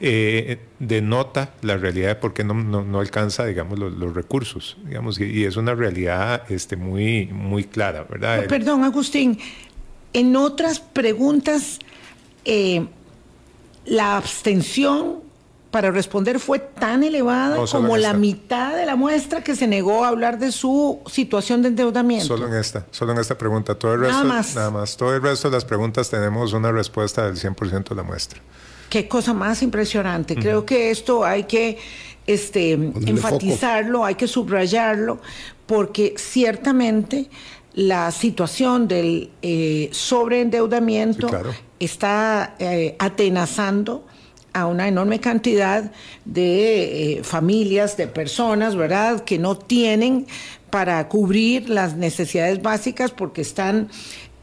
[0.01, 4.77] eh, denota la realidad de por qué no, no, no alcanza, digamos, los, los recursos,
[4.83, 8.47] digamos, y, y es una realidad este, muy, muy clara, ¿verdad?
[8.47, 9.37] Perdón, Agustín.
[10.11, 11.77] En otras preguntas,
[12.45, 12.87] eh,
[13.85, 15.28] la abstención
[15.71, 20.03] para responder fue tan elevada No, como la mitad de la muestra que se negó
[20.03, 22.25] a hablar de su situación de endeudamiento.
[22.25, 23.75] Solo en esta, solo en esta pregunta.
[23.75, 24.55] Todo el Nada resto, más.
[24.55, 24.97] Nada más.
[24.97, 28.39] Todo el resto de las preguntas tenemos una respuesta del 100% de la muestra.
[28.89, 30.35] Qué cosa más impresionante.
[30.35, 31.77] Creo que esto hay que
[32.25, 35.19] este, Ponerle enfatizarlo, hay que subrayarlo,
[35.67, 37.29] porque ciertamente
[37.75, 41.53] la situación del eh, sobreendeudamiento Sí, claro.
[41.79, 44.05] está eh, atenazando
[44.53, 45.91] a una enorme cantidad
[46.25, 50.27] de eh, familias, de personas, ¿verdad?, que no tienen
[50.69, 53.89] para cubrir las necesidades básicas porque están,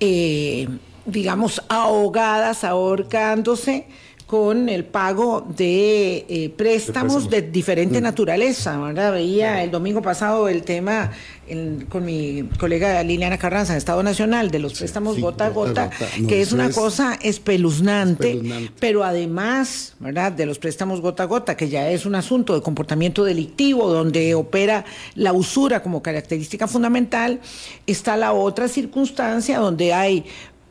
[0.00, 0.68] eh,
[1.04, 3.86] digamos, ahogadas, ahorcándose
[4.26, 9.12] con el pago de eh, préstamos de diferente naturaleza, ¿verdad?
[9.12, 11.12] Veía el domingo pasado el tema
[11.46, 15.50] en- con mi colega Liliana Carranza en Estado Nacional de los préstamos sí, gota a
[15.50, 16.10] gota a gota, gota.
[16.18, 18.72] No, que es una es cosa espeluznante, espeluznante.
[18.80, 20.32] pero además, ¿verdad?
[20.32, 24.34] De los préstamos gota a gota, que ya es un asunto de comportamiento delictivo, donde
[24.34, 24.84] opera
[25.14, 27.38] la usura como característica fundamental,
[27.86, 30.24] está la otra circunstancia donde hay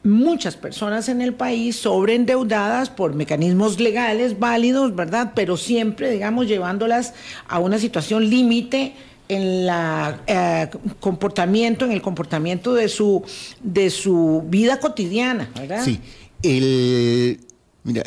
[0.05, 5.33] muchas personas en el país sobreendeudadas por mecanismos legales válidos, ¿verdad?
[5.35, 7.13] Pero siempre, digamos, llevándolas
[7.47, 8.93] a una situación límite
[9.27, 13.23] en la eh, comportamiento, en el comportamiento de su
[13.61, 15.83] de su vida cotidiana, ¿verdad?
[15.83, 15.99] Sí,
[16.43, 17.39] el,
[17.83, 18.03] mira,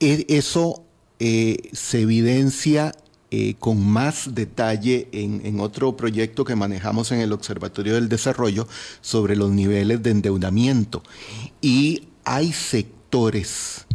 [0.00, 0.84] e- eso
[1.18, 2.92] eh, se evidencia
[3.36, 8.68] eh, con más detalle en, en otro proyecto que manejamos en el Observatorio del Desarrollo
[9.00, 11.02] sobre los niveles de endeudamiento.
[11.60, 13.86] Y hay sectores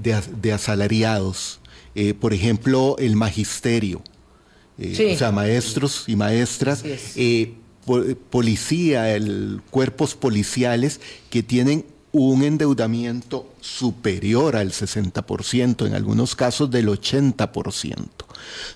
[0.00, 1.58] de, as- de asalariados,
[1.96, 4.00] eh, por ejemplo, el magisterio,
[4.78, 5.06] eh, Sí.
[5.14, 6.84] o sea, maestros y maestras,
[8.30, 16.88] policía, el, cuerpos policiales que tienen un endeudamiento superior al 60%, en algunos casos del
[16.88, 18.23] 80%.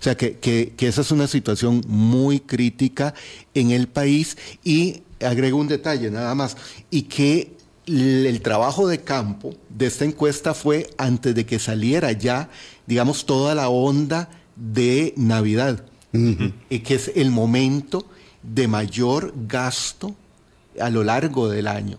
[0.00, 3.14] O sea que, que- que esa es una situación muy crítica
[3.54, 4.36] en el país.
[4.64, 6.56] Y agrego un detalle nada más,
[6.90, 12.50] y que el trabajo de campo de esta encuesta fue antes de que saliera ya,
[12.86, 18.04] digamos, toda la onda de Navidad, y que es el momento
[18.42, 20.14] de mayor gasto
[20.80, 21.98] a lo largo del año.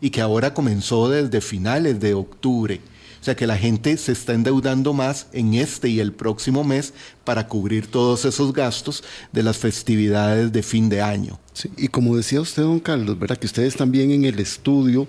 [0.00, 2.80] Y que ahora comenzó desde finales de octubre.
[3.20, 6.94] O sea que la gente se está endeudando más en este y el próximo mes
[7.24, 11.38] para cubrir todos esos gastos de las festividades de fin de año.
[11.52, 13.36] Sí, y como decía usted, don Carlos, ¿verdad?
[13.36, 15.06] Que ustedes también en el estudio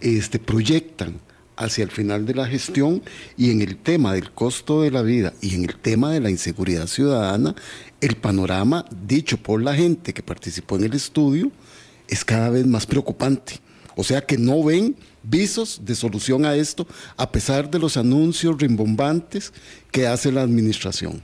[0.00, 1.20] este, proyectan
[1.56, 3.02] hacia el final de la gestión
[3.36, 6.30] y en el tema del costo de la vida y en el tema de la
[6.30, 7.56] inseguridad ciudadana,
[8.00, 11.50] el panorama dicho por la gente que participó en el estudio
[12.06, 13.60] es cada vez más preocupante.
[13.96, 14.94] O sea que no ven
[15.28, 16.86] visos de solución a esto
[17.16, 19.52] a pesar de los anuncios rimbombantes
[19.90, 21.22] que hace la administración.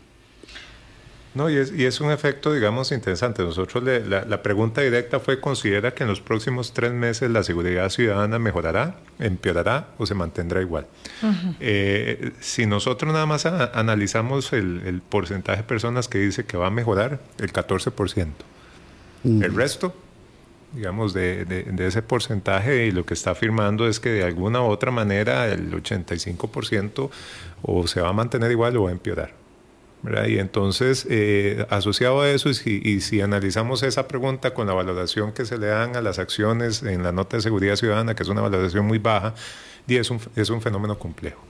[1.35, 3.43] No, y es, y es un efecto, digamos, interesante.
[3.43, 7.43] Nosotros le, la, la, pregunta directa fue, ¿considera que en los próximos tres meses la
[7.43, 10.87] seguridad ciudadana mejorará, empeorará o se mantendrá igual?
[11.23, 11.57] Uh -huh.
[11.59, 16.57] eh, si nosotros nada más a, analizamos el, el, porcentaje de personas que dice que
[16.57, 18.27] va a mejorar, el 14%.
[19.25, 19.45] Uh -huh.
[19.45, 19.93] El resto,
[20.75, 24.61] digamos, de, de, de, ese porcentaje y lo que está afirmando es que de alguna
[24.63, 27.11] u otra manera el 85%
[27.63, 29.45] o se va a mantener igual o va a empeorar.
[30.05, 30.27] ¿verdad?
[30.27, 34.75] Y entonces, eh, asociado a eso, y si, y si, analizamos esa pregunta con la
[34.75, 38.23] valoración que se le dan a las acciones en la nota de seguridad ciudadana, que
[38.23, 39.35] es una valoración muy baja,
[39.87, 41.43] y es un, es un fenómeno complejo,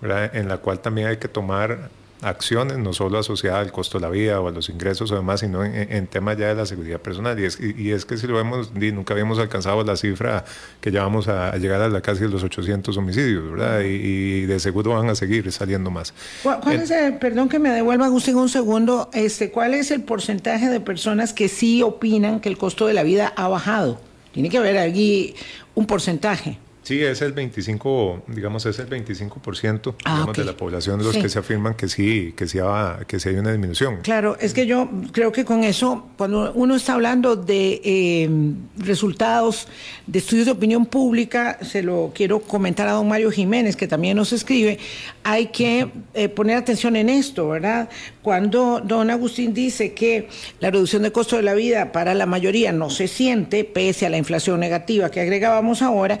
[0.00, 0.34] ¿verdad?
[0.34, 1.90] en la cual también hay que tomar
[2.22, 5.40] acciones, no solo asociadas al costo de la vida o a los ingresos o demás,
[5.40, 7.38] sino en, en temas ya de la seguridad personal.
[7.38, 10.44] Y es, y es que si lo vemos, nunca habíamos alcanzado la cifra
[10.80, 13.80] que ya vamos a, a llegar a la casi los 800 homicidios, ¿verdad?
[13.80, 16.12] Y, y, de seguro van a seguir saliendo más.
[16.42, 20.02] ¿Cuál, cuál es el, perdón que me devuelva Agustín un segundo, este, ¿cuál es el
[20.02, 24.00] porcentaje de personas que sí opinan que el costo de la vida ha bajado?
[24.32, 25.34] Tiene que haber aquí
[25.74, 26.58] un porcentaje.
[26.82, 30.44] Sí, es el 25, digamos, es el 25% ah, digamos, okay.
[30.44, 31.20] de la población de los sí.
[31.20, 33.98] que se afirman que sí, que sí, ha, que sí hay una disminución.
[34.02, 38.30] Claro, es que yo creo que con eso, cuando uno está hablando de eh,
[38.78, 39.68] resultados
[40.06, 44.16] de estudios de opinión pública, se lo quiero comentar a don Mario Jiménez, que también
[44.16, 44.78] nos escribe,
[45.22, 47.88] hay que eh, poner atención en esto, ¿verdad?
[48.22, 50.28] Cuando don Agustín dice que
[50.60, 54.10] la reducción de costo de la vida para la mayoría no se siente, pese a
[54.10, 56.18] la inflación negativa que agregábamos ahora,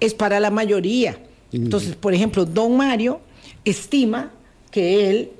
[0.00, 1.18] es para la mayoría.
[1.52, 3.20] Entonces, por ejemplo, don Mario
[3.64, 4.32] estima
[4.70, 5.30] que él,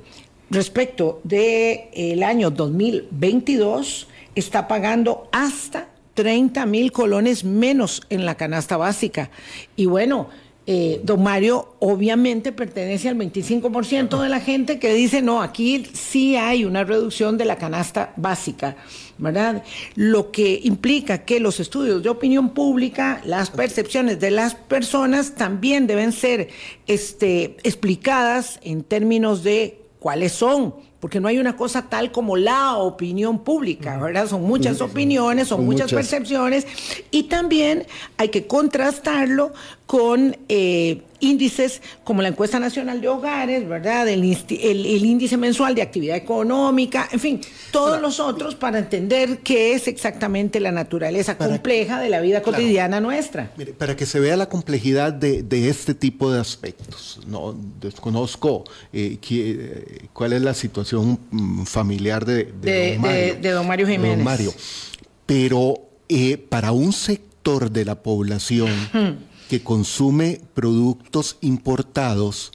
[0.50, 8.76] respecto del de año 2022, está pagando hasta 30 mil colones menos en la canasta
[8.76, 9.30] básica.
[9.76, 10.30] Y bueno,
[10.70, 16.36] eh, don Mario obviamente pertenece al 25% de la gente que dice, no, aquí sí
[16.36, 18.76] hay una reducción de la canasta básica,
[19.16, 19.62] ¿verdad?
[19.94, 25.86] Lo que implica que los estudios de opinión pública, las percepciones de las personas también
[25.86, 26.48] deben ser
[26.86, 32.76] este, explicadas en términos de cuáles son porque no hay una cosa tal como la
[32.76, 34.26] opinión pública, ¿verdad?
[34.26, 35.96] Son muchas opiniones, son muchas, muchas.
[35.96, 36.66] percepciones
[37.10, 39.52] y también hay que contrastarlo
[39.88, 44.06] con eh, índices como la encuesta nacional de hogares, ¿verdad?
[44.06, 49.38] El, el, el, índice mensual de actividad económica, en fin, todos los otros para entender
[49.38, 53.06] qué es exactamente la naturaleza compleja de la vida cotidiana claro.
[53.06, 53.50] nuestra.
[53.56, 58.64] Mire, para que se vea la complejidad de, de este tipo de aspectos, no desconozco
[58.92, 63.66] eh, qué, cuál es la situación mm, familiar de, de, de, don, Mario, de don,
[63.66, 64.16] Mario, Jiménez.
[64.18, 64.52] Don Mario.
[65.24, 68.68] Pero eh, para un sector de la población
[69.48, 72.52] que consume productos importados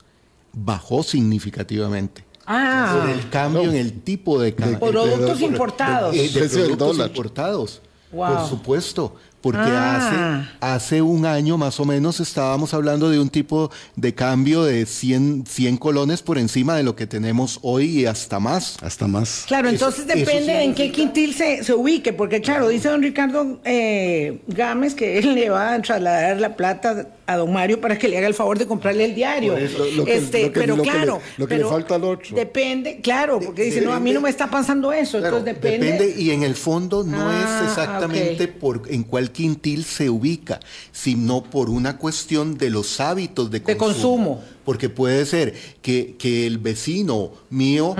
[0.53, 2.23] bajó significativamente.
[2.45, 3.71] Ah, por el cambio no.
[3.71, 4.79] en el tipo de cambio.
[4.79, 6.13] Productos de, importados.
[6.13, 7.81] De, de, de productos importados.
[8.11, 8.35] Wow.
[8.35, 10.47] Por supuesto, porque ah.
[10.61, 14.85] hace, hace un año más o menos estábamos hablando de un tipo de cambio de
[14.85, 18.77] 100, 100 colones por encima de lo que tenemos hoy y hasta más.
[18.81, 19.43] Hasta más.
[19.45, 23.59] Claro, entonces depende sí, en qué quintil se, se, ubique, porque claro, dice don Ricardo
[23.65, 28.07] eh, Gámez que él le va a trasladar la plata a don Mario para que
[28.07, 29.57] le haga el favor de comprarle el diario.
[29.57, 31.95] Lo, lo que, este, lo que, pero claro, que le, lo que pero le falta
[31.95, 32.33] al otro.
[32.33, 35.91] Depende, claro, porque dice, no, a mí no me está pasando eso, claro, entonces depende.
[35.91, 38.51] Depende y en el fondo no Ah, es exactamente ok.
[38.51, 40.61] por en cuál quintil se ubica,
[40.93, 44.35] sino por una cuestión de los hábitos de De consumo.
[44.37, 44.43] consumo.
[44.63, 47.95] Porque puede ser que, que el vecino mío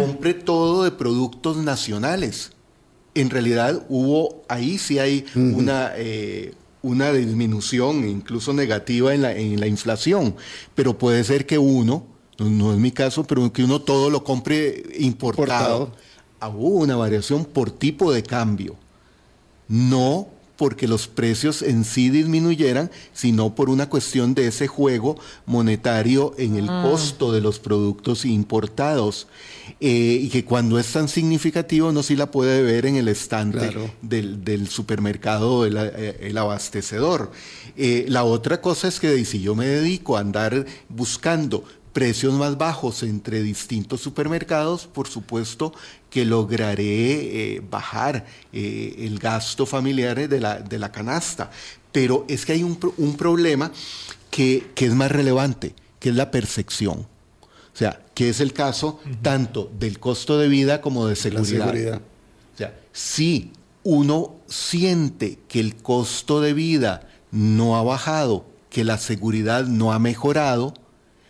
[0.00, 2.50] compre todo de productos nacionales.
[3.14, 9.60] En realidad hubo, ahí sí hay una, eh, una disminución, incluso negativa en la, en
[9.60, 10.34] la inflación.
[10.74, 12.04] Pero puede ser que uno,
[12.38, 15.84] no, no es mi caso, pero que uno todo lo compre importado.
[15.86, 15.92] Importado.
[16.40, 18.76] Ah, Hubo una variación por tipo de cambio,
[19.66, 20.28] no
[20.58, 26.56] porque los precios en sí disminuyeran, sino por una cuestión de ese juego monetario en
[26.56, 26.82] el Mm.
[26.82, 29.28] costo de los productos importados.
[29.80, 33.58] Eh, y que cuando es tan significativo no sí la puede ver en el estante
[33.58, 33.90] Claro.
[34.02, 37.30] del, del supermercado, el, eh, el abastecedor.
[37.76, 41.62] Eh, la otra cosa es que si yo me dedico a andar buscando
[41.92, 45.72] precios más bajos entre distintos supermercados, por supuesto
[46.10, 51.50] que lograré eh, bajar eh, el gasto familiar de la, de la canasta.
[51.92, 53.72] Pero es que hay un, un problema
[54.30, 57.06] que, que es más relevante, que es la percepción.
[57.40, 61.64] O sea, que es el caso tanto del costo de vida como de La seguridad.
[61.66, 62.00] seguridad.
[62.54, 63.52] O sea, si
[63.84, 69.98] uno siente que el costo de vida no ha bajado, que la seguridad no ha
[70.00, 70.74] mejorado,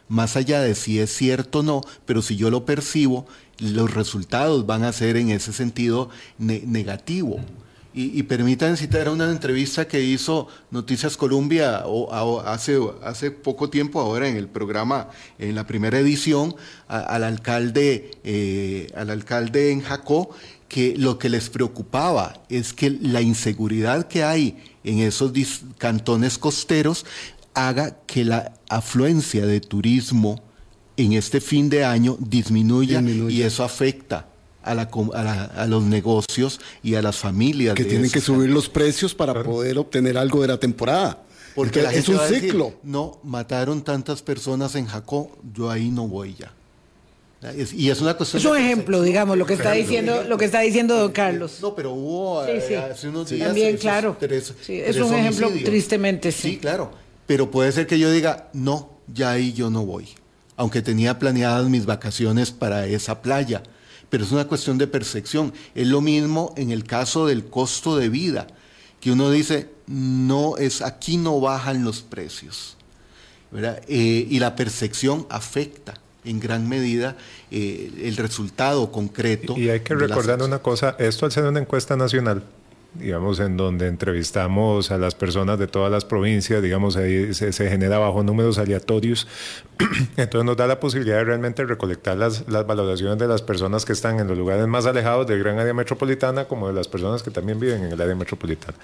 [0.09, 3.27] más allá de si es cierto o no, pero si yo lo percibo,
[3.59, 7.41] los resultados van a ser en ese sentido ne- negativo.
[7.95, 11.83] Y, y permítanme citar una entrevista que hizo Noticias Colombia
[12.45, 16.55] hace, hace poco tiempo, ahora en el programa, en la primera edición,
[16.87, 20.31] al, alcalde, eh, al alcalde en Jacó,
[20.69, 25.33] que lo que les preocupaba es que la inseguridad que hay en esos
[25.79, 27.05] cantones costeros
[27.67, 30.41] haga que la afluencia de turismo
[30.97, 33.37] en este fin de año disminuya, Disminuya.
[33.37, 34.27] y eso afecta
[34.63, 37.75] a, la a la- a los negocios y a las familias.
[37.75, 41.23] Que tienen que subir los precios para poder obtener algo de la temporada.
[41.55, 42.75] Porque la es gente un va a decir, ciclo.
[42.85, 46.53] no, mataron tantas personas en Jacó, yo ahí no voy ya.
[47.57, 50.45] Es- y es una cuestión Es un ejemplo, digamos, lo que está diciendo, lo que
[50.45, 51.59] está diciendo don Carlos.
[51.63, 52.75] No, pero hubo Sí, eh, sí.
[52.75, 53.47] hace unos días.
[53.49, 54.17] También, esos claro.
[54.19, 56.51] tres- Sí, es tres un ejemplo, tristemente, sí.
[56.51, 56.91] Sí, claro.
[57.29, 60.09] Pero puede ser que yo diga, no, ya ahí yo no voy.
[60.57, 63.63] Aunque tenía planeadas mis vacaciones para esa playa.
[64.09, 65.53] Pero es una cuestión de percepción.
[65.75, 68.47] Es lo mismo en el caso del costo de vida,
[68.99, 72.79] que uno dice, no es, aquí no bajan los precios.
[73.51, 73.83] ¿verdad?
[73.89, 77.15] Eh, y la percepción afecta en gran medida
[77.51, 79.55] eh, el resultado concreto.
[79.55, 82.43] Y hay que recordar una cosa, esto al ser una encuesta nacional,
[82.95, 87.69] digamos, en donde entrevistamos a las personas de todas las provincias, digamos, ahí se, se
[87.69, 89.27] genera bajo números aleatorios,
[90.17, 93.93] entonces nos da la posibilidad de realmente recolectar las, las valoraciones de las personas que
[93.93, 97.31] están en los lugares más alejados del gran área metropolitana, como de las personas que
[97.31, 98.77] también viven en el área metropolitana.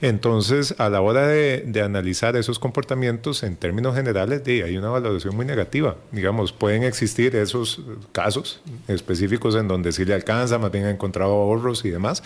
[0.00, 4.90] Entonces, a la hora de, de analizar esos comportamientos, en términos generales, de, hay una
[4.90, 5.96] valoración muy negativa.
[6.12, 7.80] Digamos, pueden existir esos
[8.12, 12.22] casos específicos en donde sí le alcanza, más bien ha encontrado ahorros y demás.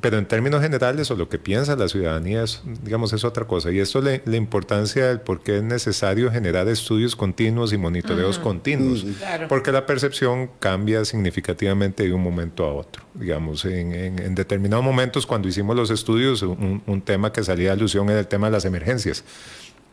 [0.00, 3.70] Pero en términos generales, o lo que piensa la ciudadanía, es, digamos, es otra cosa.
[3.70, 7.76] Y esto es la, la importancia del por qué es necesario generar estudios continuos y
[7.76, 9.04] monitoreos continuos.
[9.18, 9.48] Claro.
[9.48, 13.02] Porque la percepción cambia significativamente de un momento a otro.
[13.14, 17.70] Digamos, en, en- en determinados momentos, cuando hicimos los estudios, un, un tema que salía
[17.70, 19.24] a alusión era el tema de las emergencias.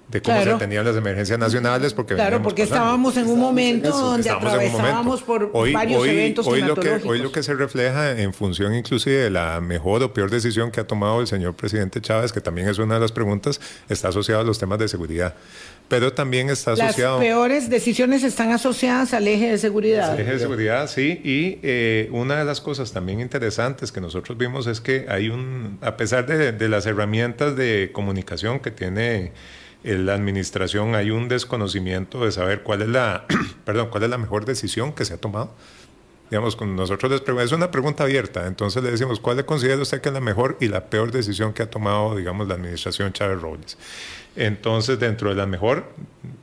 [0.09, 0.53] De cómo Claro.
[0.53, 1.93] se tenían las emergencias nacionales.
[1.93, 2.81] Porque Claro, porque pasando.
[2.83, 5.51] estábamos en un momento donde atravesábamos momento.
[5.51, 6.91] por varios eventos hoy lo que.
[7.05, 10.79] Hoy lo que se refleja en función inclusive de la mejor o peor decisión que
[10.79, 14.41] ha tomado el señor presidente Chávez, que también es una de las preguntas, está asociado
[14.41, 15.35] a los temas de seguridad.
[15.89, 17.19] Pero también está Las asociado...
[17.19, 20.13] peores decisiones están asociadas al eje de seguridad.
[20.15, 21.21] El eje de seguridad, sí.
[21.23, 25.77] Y eh, una de las cosas también interesantes que nosotros vimos es que hay un,
[25.81, 29.31] a pesar de, de las herramientas de comunicación que tiene
[29.88, 33.25] eh, la administración, hay un desconocimiento de saber cuál es la,
[33.65, 35.51] perdón, cuál es la mejor decisión que se ha tomado.
[36.29, 39.81] Digamos, con nosotros les preguntamos, es una pregunta abierta, entonces le decimos, ¿cuál le considera
[39.81, 43.13] usted que es la mejor y la peor decisión que ha tomado, digamos, la administración
[43.13, 43.77] Chávez Robles?
[44.35, 45.85] Entonces, dentro de la mejor,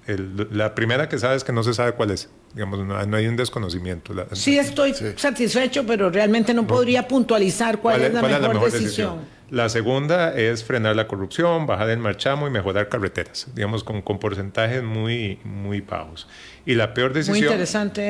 [0.06, 2.30] el- la primera que sabe es que no se sabe cuál es.
[2.54, 4.14] Digamos, no, no hay un desconocimiento.
[4.14, 9.18] La- Sí estoy satisfecho, pero realmente no podría puntualizar cuál, es la mejor, decisión.
[9.50, 14.18] La segunda es frenar la corrupción, bajar el marchamo y mejorar carreteras, digamos, con, con
[14.18, 16.26] porcentajes muy, muy bajos.
[16.66, 17.52] Y la peor decisión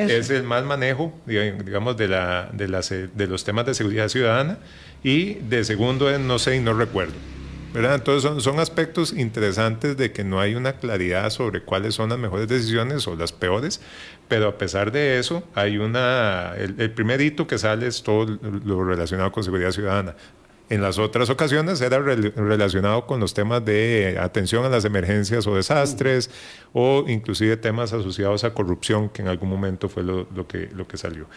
[0.09, 3.73] es el mal manejo, diga- digamos, de, la, de, las, eh, de los temas de
[3.73, 4.57] seguridad ciudadana.
[5.03, 7.13] Y de segundo es no sé y no recuerdo.
[7.73, 7.95] ¿verdad?
[7.95, 12.17] Entonces son, son aspectos interesantes de que no hay una claridad sobre cuáles son las
[12.17, 13.81] mejores decisiones o las peores,
[14.29, 18.39] pero a pesar de eso hay una, el, el primer hito que sale es todo
[18.41, 20.15] lo relacionado con seguridad ciudadana.
[20.69, 25.45] En las otras ocasiones era rel- relacionado con los temas de atención a las emergencias
[25.45, 26.31] o desastres
[26.73, 30.97] o inclusive temas asociados a corrupción, que en algún momento fue lo que, lo que
[30.97, 31.27] salió.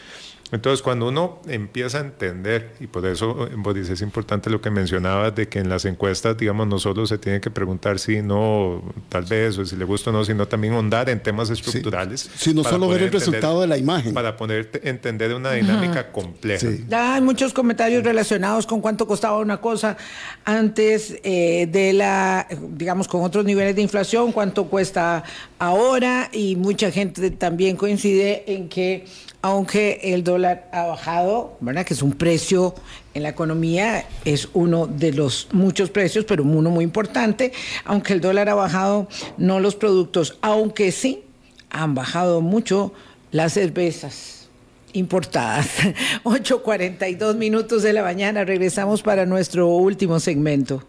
[0.51, 4.71] Entonces, cuando uno empieza a entender, y por eso vos dices, es importante lo que
[4.71, 8.83] mencionabas, de que en las encuestas, digamos, no solo se tiene que preguntar si no,
[9.11, 12.31] tal vez, o si le gusta o no, sino también ahondar en temas estructurales.
[12.37, 14.15] Sí, no solo ver el resultado de la imagen.
[14.15, 16.67] Para poder entender una dinámica compleja.
[16.91, 19.97] Hay muchos comentarios relacionados con cuánto costaba una cosa
[20.45, 25.25] antes eh, de la, digamos, con otros niveles de inflación, cuánto cuesta
[25.59, 29.05] ahora, y mucha gente también coincide en que
[29.41, 31.85] aunque el dólar ha bajado, ¿verdad?
[31.85, 32.75] Que es un precio
[33.15, 37.53] en la economía, es uno de los muchos precios, pero uno muy importante.
[37.85, 41.25] Aunque el dólar ha bajado, no los productos, aunque sí
[41.71, 42.93] han bajado mucho
[43.31, 44.49] las cervezas
[44.93, 45.69] importadas.
[46.25, 50.85] 8.42 minutos de la mañana, regresamos para nuestro último segmento.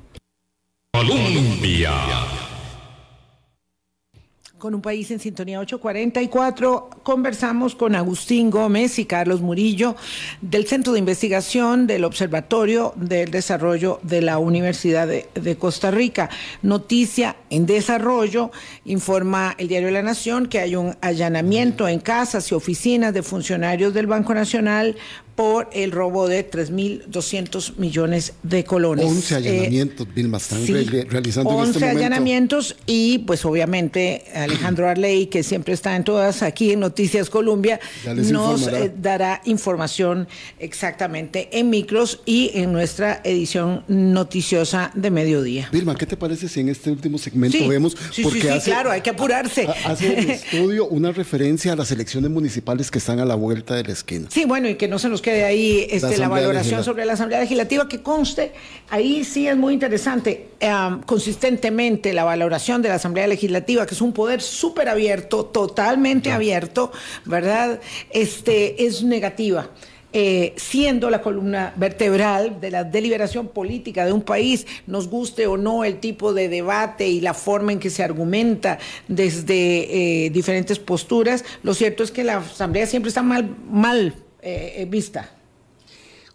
[4.59, 6.89] Con un país en sintonía 844.
[7.01, 9.95] Conversamos con Agustín Gómez y Carlos Murillo
[10.41, 16.29] del Centro de Investigación del Observatorio del Desarrollo de la Universidad de, de, Costa Rica.
[16.61, 18.51] Noticia en desarrollo,
[18.83, 23.93] informa el diario La Nación que hay un allanamiento en casas y oficinas de funcionarios
[23.93, 24.97] del Banco Nacional
[25.39, 29.05] por el robo de 3.200 millones de colones.
[29.05, 31.97] 11 allanamientos, eh, Vilma, están sí, realizando 11 en este momento.
[31.97, 37.79] allanamientos y pues obviamente Alejandro Arley, que siempre está en todas aquí en Noticias Colombia,
[38.05, 40.27] nos eh, dará información
[40.59, 45.69] exactamente en micros y en nuestra edición noticiosa de mediodía.
[45.71, 47.95] Vilma, ¿qué te parece si en este último segmento sí, vemos?
[48.11, 49.69] Sí, porque sí, hace, claro, hay que apurarse.
[49.85, 53.85] Hace el estudio una referencia a las elecciones municipales que están a la vuelta de
[53.85, 54.27] la esquina.
[54.29, 57.13] Sí, bueno, y que no se nos quede ahí este, la, la valoración sobre la
[57.13, 58.51] Asamblea Legislativa, que conste,
[58.89, 64.01] ahí sí es muy interesante, um, consistentemente la valoración de la Asamblea Legislativa, que es
[64.01, 66.35] un poder súper abierto, totalmente no.
[66.35, 66.91] abierto,
[67.25, 67.79] ¿verdad?
[68.11, 69.69] Este, es negativa.
[70.11, 75.55] Eh, siendo la columna vertebral de la deliberación política de un país, nos guste o
[75.55, 80.79] no el tipo de debate y la forma en que se argumenta desde eh, diferentes
[80.79, 85.29] posturas, lo cierto es que la Asamblea siempre está mal, mal eh, vista.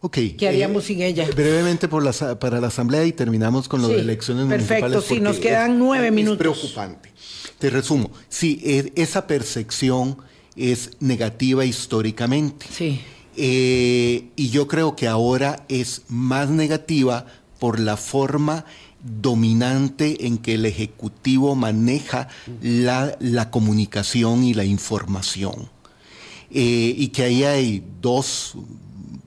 [0.00, 0.18] Ok.
[0.36, 1.26] ¿Qué haríamos eh, sin ella?
[1.34, 4.96] Brevemente por la, para la Asamblea y terminamos con lo sí, de elecciones perfecto, municipales.
[4.96, 6.46] Perfecto, sí, nos quedan nueve es, minutos.
[6.46, 7.10] Es preocupante.
[7.58, 8.10] Te resumo.
[8.28, 10.18] Sí, es, esa percepción
[10.56, 12.66] es negativa históricamente.
[12.70, 13.00] Sí.
[13.36, 17.26] Eh, y yo creo que ahora es más negativa
[17.58, 18.66] por la forma
[19.02, 22.28] dominante en que el Ejecutivo maneja
[22.62, 25.70] la, la comunicación y la información.
[26.56, 28.56] Eh, y que ahí hay dos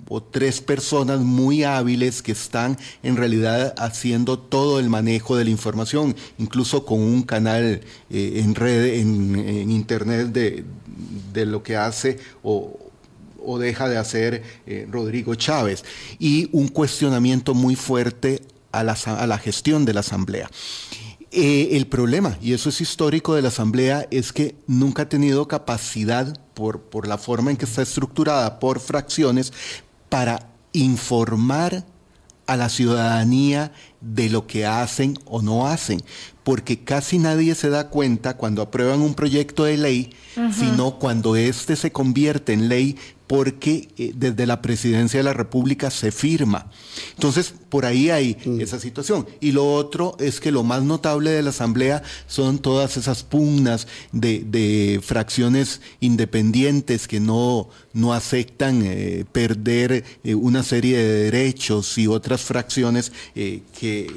[0.08, 5.50] o tres personas muy hábiles que están en realidad haciendo todo el manejo de la
[5.50, 10.64] información, incluso con un canal eh, en red, en, internet de,
[11.34, 12.80] de, lo que hace o,
[13.46, 15.84] o deja de hacer eh, Rodrigo Chávez.
[16.20, 20.50] Y un cuestionamiento muy fuerte a la, a la gestión de la Asamblea.
[21.40, 25.48] Eh, el problema, y eso es histórico de la Asamblea, es que nunca ha tenido
[25.48, 29.54] capacidad, por, por la forma en que está estructurada, por fracciones,
[30.10, 31.86] para informar
[32.48, 33.72] a la ciudadanía
[34.02, 36.02] de lo que hacen o no hacen,
[36.44, 40.54] porque casi nadie se da cuenta cuando aprueban un proyecto de ley, uh -huh.
[40.54, 42.98] sino cuando éste se convierte en ley
[43.28, 46.72] porque eh, desde la presidencia de la República se firma.
[47.14, 48.62] Entonces, por ahí hay mm.
[48.62, 49.28] esa situación.
[49.42, 53.88] Y lo otro es que lo más notable de la Asamblea son todas esas pugnas
[54.12, 61.98] de, de fracciones independientes que no, no aceptan eh, perder eh, una serie de derechos
[61.98, 64.08] y otras fracciones que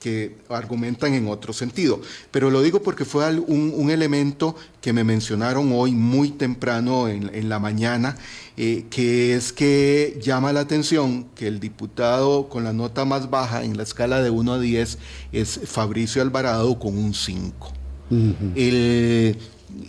[0.00, 2.00] que argumentan en otro sentido.
[2.30, 7.30] Pero lo digo porque fue un, un elemento que me mencionaron hoy muy temprano en,
[7.34, 8.16] en la mañana,
[8.56, 13.62] eh, que es que llama la atención que el diputado con la nota más baja
[13.62, 14.98] en la escala de 1 a 10
[15.32, 17.72] es Fabricio Alvarado con un 5.
[18.10, 18.34] Uh -huh.
[18.56, 19.36] el,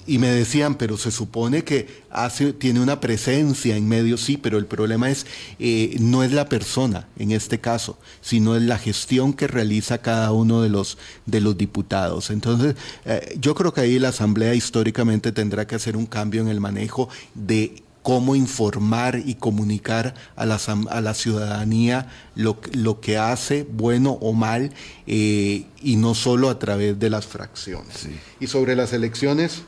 [0.08, 4.58] y me decían, pero se supone que hace, tiene una presencia en medio, sí, pero
[4.58, 5.26] el problema es,
[5.60, 10.32] eh, no es la persona en este caso, sino es la gestión que realiza cada
[10.32, 12.30] uno de los, de los diputados.
[12.30, 12.76] Entonces,
[13.06, 16.60] eh, yo creo que ahí la Asamblea históricamente tendrá que hacer un cambio en el
[16.60, 20.60] manejo de cómo informar y comunicar a la,
[20.90, 24.74] a la ciudadanía lo, lo, que hace, bueno o mal,
[25.06, 27.96] eh, y no solo a través de las fracciones.
[27.96, 28.10] Sí.
[28.40, 29.64] Y sobre las elecciones,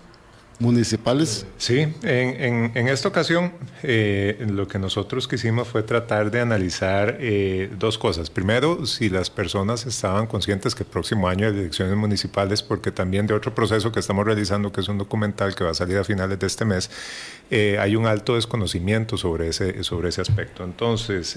[0.63, 1.45] municipales.
[1.57, 3.51] Sí, en, en, esta ocasión
[3.83, 8.29] eh, lo que nosotros quisimos fue tratar de analizar eh, dos cosas.
[8.29, 13.27] Primero, si las personas estaban conscientes que el próximo año hay elecciones municipales, porque también
[13.27, 16.05] de otro proceso que estamos realizando, que es un documental que va a salir a
[16.05, 16.89] finales de este mes,
[17.51, 20.63] eh, hay un alto desconocimiento sobre ese, sobre ese aspecto.
[20.63, 21.35] Entonces,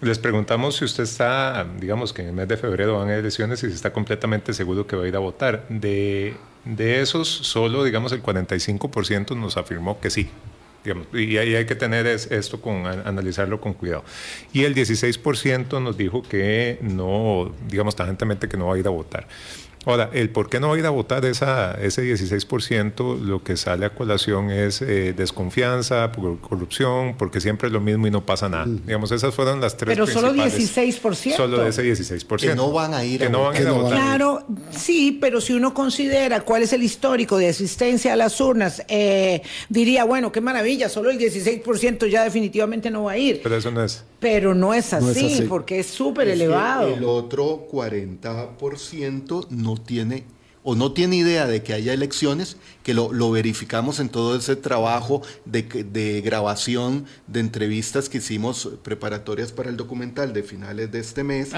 [0.00, 3.62] les preguntamos si usted está, digamos que en el mes de febrero van a elecciones
[3.62, 5.66] y si está completamente seguro que va a ir a votar.
[5.68, 6.34] De,
[6.66, 10.28] de esos, solo, digamos, el 45% nos afirmó que sí.
[11.12, 14.04] y ahí hay que tener esto con analizarlo con cuidado.
[14.52, 18.90] Y el 16% nos dijo que no, digamos, tajantemente que no va a ir a
[18.90, 19.26] votar.
[19.86, 23.56] Ahora, el por qué no va a ir a votar esa, ese 16%, lo que
[23.56, 26.10] sale a colación es eh, desconfianza,
[26.40, 28.66] corrupción, porque siempre es lo mismo y no pasa nada.
[28.66, 28.84] Mm.
[28.84, 31.36] Digamos, esas fueron las tres Pero solo 16%.
[31.36, 32.36] Solo de ese 16%.
[32.36, 33.92] Que no van a ir, a, no votar.
[33.92, 38.82] Claro, sí, pero si uno considera cuál es el histórico de asistencia a las urnas,
[38.88, 43.40] eh, diría, bueno, qué maravilla, solo el 16% ya definitivamente no va a ir.
[43.40, 44.02] Pero eso no es.
[44.18, 46.88] Pero no es así, porque es súper elevado.
[46.88, 50.24] El otro 40% no tiene
[50.68, 55.22] o no tiene idea de que haya elecciones, que lo, verificamos en todo ese trabajo
[55.44, 61.50] de, grabación de entrevistas que hicimos preparatorias para el documental de finales de este mes,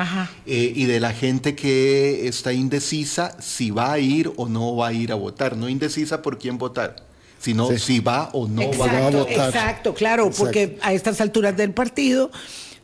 [0.44, 4.88] eh, y de la gente que está indecisa si va a ir o no va
[4.88, 7.08] a ir a votar, no indecisa por quién votar
[7.38, 9.46] sino si va o no va a votar.
[9.48, 12.30] Exacto, claro, porque a estas alturas del partido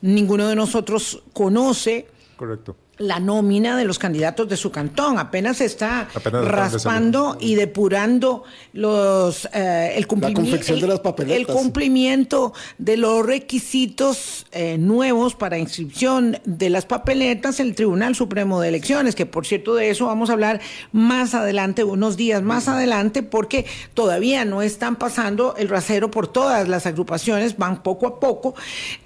[0.01, 2.07] ninguno de nosotros conoce
[2.37, 5.19] Correcto la nómina de los candidatos de su cantón.
[5.19, 13.25] Apenas está raspando y depurando los eh, el, cumplimiento, de las el cumplimiento de los
[13.25, 19.27] requisitos eh, nuevos para inscripción de las papeletas en el Tribunal Supremo de Elecciones, que
[19.27, 20.61] por cierto de eso vamos a hablar
[20.93, 26.69] más adelante, unos días más adelante, porque todavía no están pasando el rasero por todas
[26.69, 28.55] las agrupaciones, van poco a poco,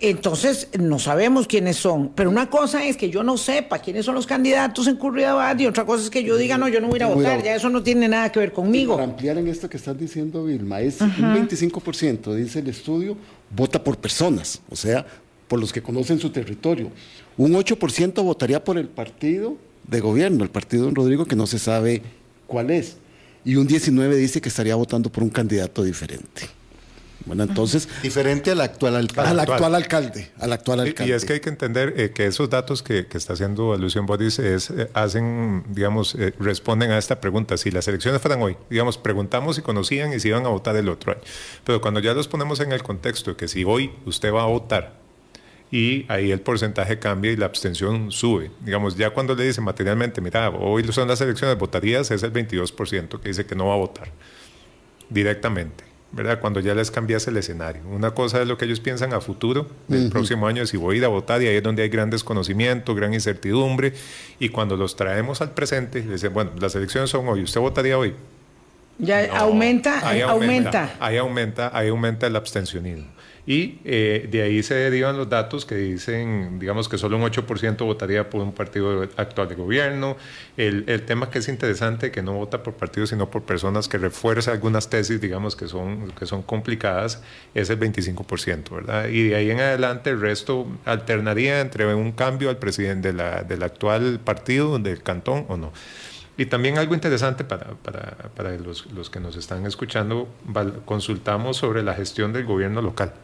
[0.01, 2.11] entonces no sabemos quiénes son.
[2.15, 5.67] Pero una cosa es que yo no sepa quiénes son los candidatos en Curridabat y
[5.67, 7.55] otra cosa es que yo diga, no, yo no voy a ir a votar, ya
[7.55, 8.95] eso no tiene nada que ver conmigo.
[8.95, 13.17] para ampliar en esto que estás diciendo, Vilma, es un 25%, dice el estudio,
[13.55, 15.07] vota por personas, o sea,
[15.49, 16.91] por los que conocen su territorio.
[17.37, 19.57] Un 8% votaría por el partido
[19.87, 22.03] de gobierno, el partido de Rodrigo, que no se sabe
[22.47, 22.97] cuál es.
[23.45, 26.58] Y un 19% dice que estaría votando por un candidato diferente.
[27.25, 27.89] Bueno, entonces...
[28.03, 29.31] Diferente al actual alcalde.
[29.31, 31.13] Al actual alcalde, al actual alcalde.
[31.13, 34.39] Y, es que hay que entender eh, que esos datos que, está haciendo alusión Bodis
[34.39, 37.57] es, eh, hacen, digamos, eh, responden a esta pregunta.
[37.57, 40.89] Si las elecciones fueran hoy, digamos, preguntamos si conocían y si iban a votar el
[40.89, 41.23] otro año.
[41.65, 44.47] Pero cuando ya los ponemos en el contexto de que si hoy usted va a
[44.47, 44.99] votar
[45.71, 48.51] y ahí el porcentaje cambia y la abstención sube.
[48.61, 53.21] Digamos, ya cuando le dicen materialmente, mira, hoy son las elecciones, votarías, es el 22%
[53.21, 54.09] que dice que no va a votar
[55.11, 55.88] directamente.
[56.11, 56.41] ¿Verdad?
[56.41, 57.83] Cuando ya les cambias el escenario.
[57.91, 60.99] Una cosa es lo que ellos piensan a futuro, el próximo año, si voy a
[60.99, 63.93] ir a votar, y ahí es donde hay gran desconocimiento, gran incertidumbre,
[64.39, 67.99] y cuando los traemos al presente, les dicen, bueno, las elecciones son hoy, ¿usted votaría
[67.99, 68.15] hoy?
[68.99, 73.07] Ya aumenta, ahí aumenta, Ahí aumenta, ahí aumenta el abstencionismo.
[73.49, 77.79] Y eh, de ahí se derivan los datos que dicen, digamos que solo un 8%
[77.79, 80.19] votaría por un partido actual de gobierno.
[80.59, 84.53] El, tema que es interesante, que no vota por partidos, sino por personas que refuerzan
[84.53, 87.23] algunas tesis, digamos, que son, que son complicadas,
[87.55, 89.09] es el 25%, ¿verdad?
[89.09, 93.63] Y de ahí en adelante el resto alternaría entre un cambio al presidente de del
[93.63, 95.73] actual partido, del cantón o no.
[96.37, 100.29] Y también algo interesante para, para, para los, los, que nos están escuchando,
[100.85, 103.15] consultamos sobre la gestión del gobierno local.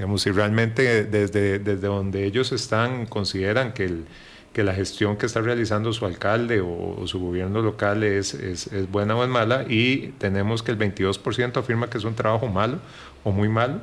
[0.00, 4.06] Digamos, si realmente desde, desde donde ellos están consideran que, el,
[4.54, 8.90] que la gestión que está realizando su alcalde o, su gobierno local es, es, es,
[8.90, 12.78] buena o es mala, y tenemos que el 22% afirma que es un trabajo malo
[13.24, 13.82] o muy malo,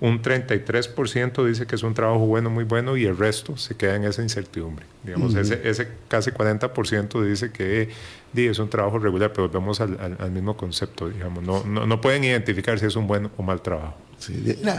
[0.00, 3.96] un 33% dice que es un trabajo bueno, muy bueno, y el resto se queda
[3.96, 4.86] en esa incertidumbre.
[5.04, 7.90] Digamos, ese, ese, casi 40% dice que
[8.34, 12.24] es un trabajo regular, pero volvemos al, al, mismo concepto, digamos, no, no, no pueden
[12.24, 14.07] identificar si es un buen o mal trabajo.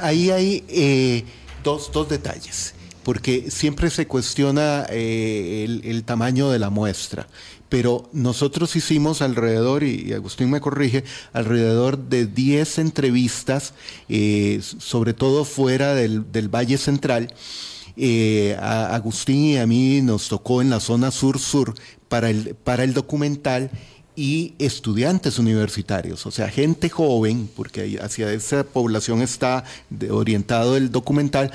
[0.02, 1.24] Ahí hay eh,
[1.64, 2.74] dos, dos, detalles,
[3.04, 7.28] porque siempre se cuestiona eh, el, tamaño de la muestra,
[7.70, 13.74] pero nosotros hicimos alrededor, y, Agustín me corrige, alrededor de 10 entrevistas,
[14.10, 17.34] eh, sobre todo fuera del, del Valle Central.
[18.60, 21.76] a Agustín y a mí nos tocó en la zona sur-sur
[22.08, 23.72] para el, para el documental
[24.20, 29.64] y estudiantes universitarios, o sea, gente joven, porque hacia esa población está
[30.12, 31.54] orientado el documental,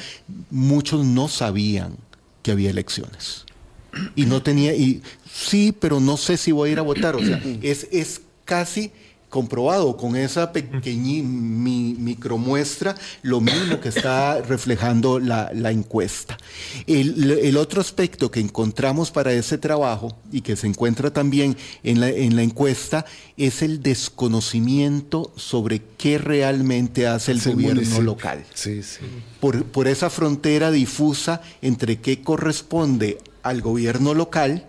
[0.51, 1.99] muchos no sabían
[2.41, 3.45] que había elecciones.
[4.17, 7.17] Y no tenía, y sí, pero no sé si voy a ir a votar.
[7.17, 8.93] O sea, es, es casi
[9.35, 16.39] comprobado con esa pequeña micromuestra lo mismo que está reflejando la, encuesta.
[16.87, 22.11] El, otro aspecto que encontramos para ese trabajo y que se encuentra también en la,
[22.11, 23.07] en la encuesta
[23.37, 28.45] es el desconocimiento sobre qué realmente hace el gobierno local.
[29.41, 34.65] Por, por esa frontera difusa entre qué corresponde al gobierno local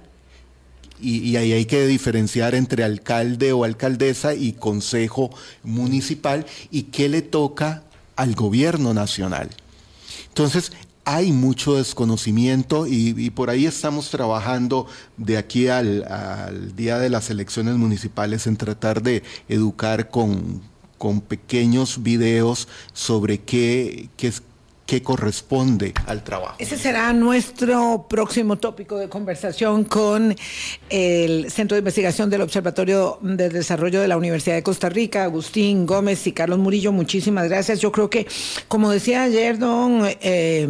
[0.99, 5.29] y, ahí hay que diferenciar entre alcalde o alcaldesa y consejo
[5.63, 7.83] municipal y qué le toca
[8.15, 9.49] al gobierno nacional.
[10.29, 10.71] Entonces,
[11.03, 14.87] hay mucho desconocimiento y, por ahí estamos trabajando
[15.17, 20.61] de aquí al, día de las elecciones municipales en tratar de educar con,
[20.97, 24.33] con pequeños videos sobre qué, qué,
[24.85, 26.55] que corresponde al trabajo.
[26.59, 30.35] Ese será nuestro próximo tópico de conversación con
[30.89, 35.85] el Centro de Investigación del Observatorio de Desarrollo de la Universidad de Costa Rica, Agustín
[35.87, 36.91] Gómez y Carlos Murillo.
[36.91, 37.79] Muchísimas gracias.
[37.79, 38.27] Yo creo que,
[38.67, 40.67] como decía ayer don eh,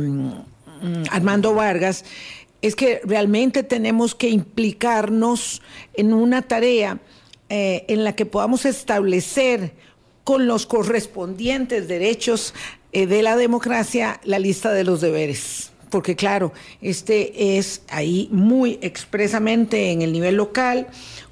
[1.12, 2.06] Armando Vargas,
[2.62, 5.62] es que realmente tenemos que implicarnos
[5.94, 7.00] en una tarea
[7.50, 9.74] eh, en la que podamos establecer
[10.24, 12.56] con los correspondientes derechos
[12.96, 15.74] eh, de la democracia la lista de los deberes.
[15.90, 20.88] Porque claro, este es ahí muy expresamente en el nivel local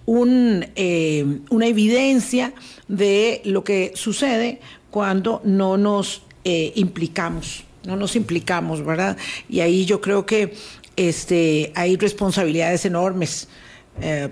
[0.05, 2.53] un, eh, una evidencia
[2.89, 4.59] de lo que sucede
[4.91, 9.15] cuando no nos eh, implicamos, no nos implicamos, ¿verdad?
[9.47, 10.53] Y ahí yo creo que
[10.97, 13.47] este, hay responsabilidades enormes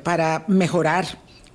[0.04, 1.06] para mejorar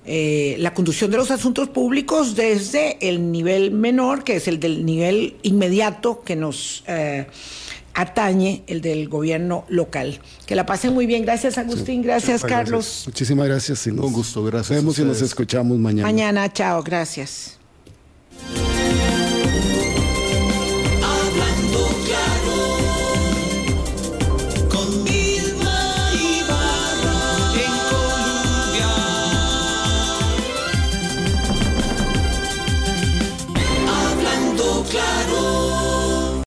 [0.09, 4.85] eh, la conducción de los asuntos públicos desde el nivel menor, que es el del
[4.85, 7.27] nivel inmediato que nos eh,
[7.93, 10.21] atañe, el del gobierno local.
[10.45, 11.23] Que la pasen muy bien.
[11.23, 12.03] Gracias, Agustín.
[12.03, 13.03] Gracias, Carlos.
[13.05, 13.85] Muchísimas gracias.
[13.87, 14.45] Un gusto.
[14.45, 14.71] Gracias.
[14.71, 16.07] Nos vemos y nos escuchamos mañana.
[16.07, 16.81] Mañana, chao.
[16.83, 17.56] Gracias.